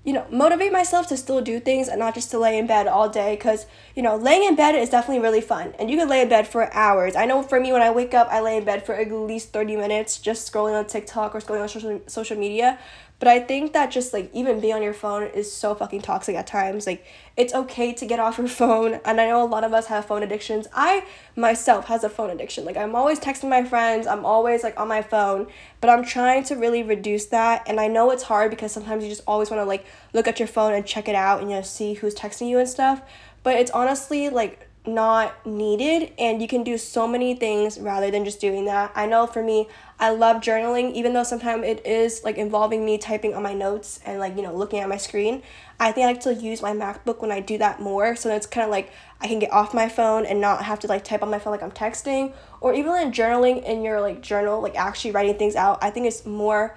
you 0.05 0.12
know, 0.12 0.27
motivate 0.31 0.73
myself 0.73 1.07
to 1.07 1.16
still 1.16 1.40
do 1.40 1.61
things 1.61 1.87
and 1.87 2.01
not 2.01 2.12
just 2.12 2.31
to 2.33 2.38
lay 2.38 2.59
in 2.59 2.66
bed 2.66 2.88
all 2.88 3.09
day 3.09 3.37
because, 3.37 3.66
you 3.95 4.03
know, 4.03 4.16
laying 4.16 4.42
in 4.42 4.57
bed 4.57 4.75
is 4.75 4.90
definitely 4.90 5.23
really 5.23 5.40
fun 5.40 5.73
and 5.79 5.88
you 5.88 5.97
can 5.97 6.09
lay 6.09 6.21
in 6.21 6.29
bed 6.29 6.49
for 6.49 6.73
hours. 6.75 7.14
I 7.14 7.25
know 7.25 7.42
for 7.42 7.61
me, 7.61 7.73
when 7.73 7.83
I 7.83 7.90
wake 7.90 8.12
up, 8.12 8.27
I 8.29 8.40
lay 8.40 8.57
in 8.57 8.64
bed 8.64 8.85
for 8.85 8.97
at 8.97 9.12
least 9.12 9.53
30 9.53 9.77
minutes 9.77 10.18
just 10.18 10.53
scrolling 10.53 10.77
on 10.77 10.87
TikTok 10.87 11.37
or 11.37 11.38
scrolling 11.38 11.62
on 11.62 11.68
social, 11.68 12.01
social 12.09 12.37
media. 12.37 12.81
But 13.22 13.28
I 13.28 13.38
think 13.38 13.72
that 13.72 13.92
just 13.92 14.12
like 14.12 14.28
even 14.35 14.58
being 14.58 14.74
on 14.74 14.82
your 14.82 14.92
phone 14.92 15.28
is 15.28 15.52
so 15.52 15.76
fucking 15.76 16.02
toxic 16.02 16.35
at 16.35 16.44
times. 16.44 16.88
Like 16.88 17.06
it's 17.37 17.54
okay 17.54 17.92
to 17.92 18.04
get 18.04 18.18
off 18.18 18.37
your 18.37 18.48
phone. 18.62 18.94
And 19.04 19.20
I 19.20 19.28
know 19.28 19.44
a 19.44 19.46
lot 19.46 19.62
of 19.62 19.72
us 19.72 19.87
have 19.87 20.06
phone 20.06 20.24
addictions. 20.24 20.66
I 20.74 21.06
myself 21.37 21.85
has 21.85 22.02
a 22.02 22.08
phone 22.08 22.30
addiction. 22.30 22.64
Like 22.64 22.76
I'm 22.76 22.96
always 22.96 23.20
texting 23.20 23.48
my 23.48 23.62
friends. 23.62 24.08
I'm 24.08 24.24
always 24.24 24.64
like 24.64 24.76
on 24.76 24.88
my 24.88 25.02
phone. 25.02 25.46
But 25.80 25.90
I'm 25.90 26.04
trying 26.04 26.42
to 26.46 26.56
really 26.56 26.82
reduce 26.82 27.26
that. 27.26 27.62
And 27.68 27.78
I 27.78 27.87
know 27.87 28.11
it's 28.11 28.24
hard 28.24 28.50
because 28.50 28.72
sometimes 28.72 29.04
you 29.04 29.08
just 29.08 29.22
always 29.24 29.50
want 29.50 29.61
to 29.61 29.66
like 29.66 29.87
look 30.12 30.26
at 30.26 30.40
your 30.40 30.48
phone 30.48 30.74
and 30.74 30.85
check 30.85 31.06
it 31.06 31.14
out 31.14 31.40
and 31.42 31.48
you 31.48 31.54
know 31.58 31.62
see 31.62 31.94
who's 31.94 32.16
texting 32.16 32.48
you 32.48 32.58
and 32.58 32.68
stuff. 32.68 33.02
But 33.44 33.54
it's 33.54 33.70
honestly 33.70 34.30
like 34.30 34.68
not 34.85 35.46
needed 35.46 36.12
and 36.18 36.42
you 36.42 36.48
can 36.48 36.64
do 36.64 36.76
so 36.76 37.06
many 37.06 37.35
things 37.35 37.78
rather 37.78 38.11
than 38.11 38.24
just 38.24 38.40
doing 38.40 38.64
that. 38.64 38.90
I 38.96 39.06
know 39.06 39.28
for 39.28 39.44
me, 39.44 39.68
I 40.03 40.11
love 40.11 40.38
journaling 40.38 40.95
even 40.95 41.12
though 41.12 41.23
sometimes 41.23 41.65
it 41.65 41.87
is 41.87 42.25
like 42.25 42.37
involving 42.37 42.85
me 42.85 42.99
typing 42.99 43.35
on 43.35 43.43
my 43.45 43.55
notes 43.55 44.01
and 44.05 44.19
like, 44.19 44.35
you 44.35 44.43
know, 44.43 44.53
looking 44.53 44.81
at 44.81 44.88
my 44.88 44.97
screen. 44.97 45.45
I 45.79 45.93
think 45.93 46.05
I 46.05 46.09
like 46.09 46.21
to 46.23 46.35
use 46.35 46.61
my 46.61 46.73
MacBook 46.73 47.21
when 47.21 47.31
I 47.31 47.38
do 47.38 47.57
that 47.59 47.81
more. 47.81 48.17
So 48.17 48.35
it's 48.35 48.45
kind 48.45 48.65
of 48.65 48.71
like 48.73 48.91
I 49.21 49.29
can 49.29 49.38
get 49.38 49.53
off 49.53 49.73
my 49.73 49.88
phone 49.88 50.27
and 50.27 50.41
not 50.41 50.65
have 50.65 50.81
to 50.81 50.88
like 50.88 51.05
type 51.05 51.23
on 51.23 51.31
my 51.31 51.38
phone 51.38 51.53
like 51.53 51.62
I'm 51.62 51.71
texting 51.71 52.35
or 52.61 52.75
even 52.75 52.91
like 52.91 53.12
journaling 53.12 53.62
in 53.62 53.85
your 53.85 54.01
like 54.01 54.23
journal, 54.23 54.61
like 54.61 54.75
actually 54.75 55.12
writing 55.12 55.38
things 55.38 55.55
out. 55.55 55.79
I 55.85 55.91
think 55.91 56.07
it's 56.07 56.27
more 56.27 56.77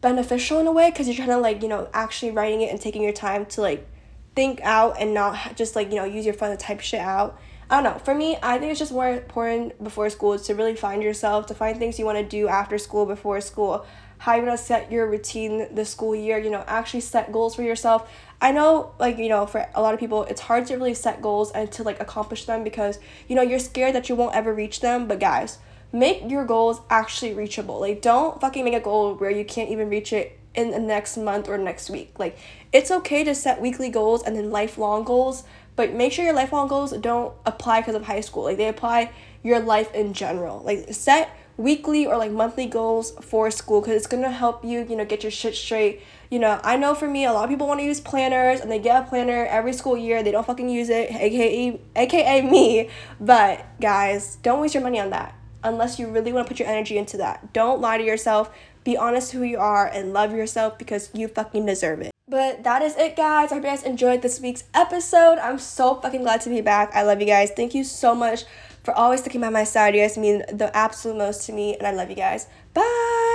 beneficial 0.00 0.58
in 0.58 0.66
a 0.66 0.72
way 0.72 0.88
because 0.90 1.06
you're 1.08 1.16
trying 1.16 1.28
to 1.28 1.36
like, 1.36 1.62
you 1.62 1.68
know, 1.68 1.90
actually 1.92 2.30
writing 2.30 2.62
it 2.62 2.70
and 2.70 2.80
taking 2.80 3.02
your 3.02 3.12
time 3.12 3.44
to 3.46 3.60
like 3.60 3.86
think 4.34 4.62
out 4.62 4.96
and 4.98 5.12
not 5.12 5.56
just 5.56 5.76
like 5.76 5.90
you 5.90 5.96
know 5.96 6.04
use 6.04 6.24
your 6.24 6.34
phone 6.34 6.50
to 6.50 6.56
type 6.56 6.80
shit 6.80 7.00
out 7.00 7.38
i 7.70 7.80
don't 7.80 7.84
know. 7.84 7.98
For 7.98 8.14
me 8.14 8.38
i 8.42 8.58
think 8.58 8.70
it's 8.70 8.78
just 8.78 8.92
more 8.92 9.08
important 9.08 9.82
before 9.82 10.08
school 10.10 10.38
to 10.38 10.54
really 10.54 10.76
find 10.76 11.02
yourself 11.02 11.46
to 11.46 11.54
find 11.54 11.78
things 11.78 11.98
you 11.98 12.04
want 12.04 12.18
to 12.18 12.24
do 12.24 12.48
after 12.48 12.78
school 12.78 13.06
before 13.06 13.40
school. 13.40 13.86
How 14.18 14.34
you're 14.34 14.46
going 14.46 14.56
to 14.56 14.62
set 14.62 14.90
your 14.90 15.10
routine 15.10 15.74
the 15.74 15.84
school 15.84 16.14
year 16.14 16.38
you 16.38 16.50
know 16.50 16.64
actually 16.66 17.00
set 17.00 17.32
goals 17.32 17.54
for 17.54 17.62
yourself. 17.62 18.10
I 18.40 18.52
know 18.52 18.92
like 18.98 19.18
you 19.18 19.28
know 19.28 19.46
for 19.46 19.66
a 19.74 19.82
lot 19.82 19.94
of 19.94 20.00
people 20.00 20.24
it's 20.24 20.42
hard 20.42 20.66
to 20.66 20.74
really 20.76 20.94
set 20.94 21.20
goals 21.20 21.50
and 21.52 21.70
to 21.72 21.82
like 21.82 22.00
accomplish 22.00 22.46
them 22.46 22.64
because 22.64 22.98
you 23.28 23.36
know 23.36 23.42
you're 23.42 23.58
scared 23.58 23.94
that 23.94 24.08
you 24.08 24.14
won't 24.14 24.34
ever 24.34 24.54
reach 24.54 24.80
them. 24.80 25.06
But 25.06 25.20
guys 25.20 25.58
make 25.92 26.28
your 26.30 26.44
goals 26.44 26.80
actually 26.88 27.34
reachable. 27.34 27.80
Like 27.80 28.00
don't 28.00 28.40
fucking 28.40 28.64
make 28.64 28.74
a 28.74 28.80
goal 28.80 29.14
where 29.14 29.30
you 29.30 29.44
can't 29.44 29.70
even 29.70 29.90
reach 29.90 30.12
it 30.12 30.38
in 30.56 30.70
the 30.70 30.78
next 30.78 31.16
month 31.16 31.48
or 31.48 31.58
next 31.58 31.90
week. 31.90 32.18
Like, 32.18 32.38
it's 32.72 32.90
okay 32.90 33.22
to 33.24 33.34
set 33.34 33.60
weekly 33.60 33.90
goals 33.90 34.22
and 34.22 34.34
then 34.34 34.50
lifelong 34.50 35.04
goals, 35.04 35.44
but 35.76 35.92
make 35.92 36.12
sure 36.12 36.24
your 36.24 36.34
lifelong 36.34 36.68
goals 36.68 36.92
don't 36.92 37.34
apply 37.44 37.80
because 37.80 37.94
of 37.94 38.04
high 38.04 38.20
school. 38.20 38.44
Like, 38.44 38.56
they 38.56 38.68
apply 38.68 39.12
your 39.42 39.60
life 39.60 39.94
in 39.94 40.12
general. 40.12 40.62
Like, 40.64 40.92
set 40.92 41.30
weekly 41.56 42.06
or 42.06 42.16
like 42.16 42.30
monthly 42.30 42.66
goals 42.66 43.12
for 43.22 43.50
school 43.50 43.80
because 43.80 43.96
it's 43.96 44.06
gonna 44.06 44.30
help 44.30 44.64
you, 44.64 44.86
you 44.88 44.96
know, 44.96 45.04
get 45.04 45.22
your 45.22 45.30
shit 45.30 45.54
straight. 45.54 46.02
You 46.30 46.38
know, 46.38 46.60
I 46.62 46.76
know 46.76 46.94
for 46.94 47.08
me, 47.08 47.24
a 47.24 47.32
lot 47.32 47.44
of 47.44 47.50
people 47.50 47.66
want 47.66 47.80
to 47.80 47.86
use 47.86 48.00
planners 48.00 48.60
and 48.60 48.70
they 48.70 48.78
get 48.78 49.04
a 49.04 49.08
planner 49.08 49.46
every 49.46 49.72
school 49.72 49.96
year. 49.96 50.22
They 50.22 50.32
don't 50.32 50.46
fucking 50.46 50.68
use 50.68 50.88
it, 50.90 51.10
aka 51.10 51.80
aka 51.94 52.42
me. 52.42 52.90
But 53.20 53.64
guys, 53.80 54.36
don't 54.42 54.60
waste 54.60 54.74
your 54.74 54.82
money 54.82 55.00
on 55.00 55.10
that 55.10 55.34
unless 55.64 55.98
you 55.98 56.08
really 56.08 56.32
want 56.32 56.46
to 56.46 56.50
put 56.50 56.58
your 56.58 56.68
energy 56.68 56.98
into 56.98 57.16
that. 57.18 57.52
Don't 57.52 57.80
lie 57.80 57.98
to 57.98 58.04
yourself. 58.04 58.50
Be 58.84 58.96
honest 58.96 59.32
who 59.32 59.42
you 59.42 59.58
are 59.58 59.86
and 59.86 60.12
love 60.12 60.32
yourself 60.32 60.78
because 60.78 61.10
you 61.12 61.26
fucking 61.28 61.66
deserve 61.66 62.02
it. 62.02 62.15
But 62.28 62.64
that 62.64 62.82
is 62.82 62.96
it, 62.96 63.14
guys. 63.14 63.52
I 63.52 63.54
hope 63.54 63.62
you 63.62 63.70
guys 63.70 63.84
enjoyed 63.84 64.20
this 64.20 64.40
week's 64.40 64.64
episode. 64.74 65.38
I'm 65.38 65.60
so 65.60 66.00
fucking 66.00 66.22
glad 66.22 66.40
to 66.40 66.50
be 66.50 66.60
back. 66.60 66.90
I 66.92 67.02
love 67.02 67.20
you 67.20 67.26
guys. 67.26 67.52
Thank 67.52 67.72
you 67.72 67.84
so 67.84 68.16
much 68.16 68.44
for 68.82 68.92
always 68.94 69.20
sticking 69.20 69.40
by 69.40 69.50
my 69.50 69.62
side. 69.62 69.94
You 69.94 70.00
guys 70.00 70.18
mean 70.18 70.42
the 70.52 70.76
absolute 70.76 71.18
most 71.18 71.46
to 71.46 71.52
me, 71.52 71.76
and 71.76 71.86
I 71.86 71.92
love 71.92 72.10
you 72.10 72.16
guys. 72.16 72.48
Bye. 72.74 73.26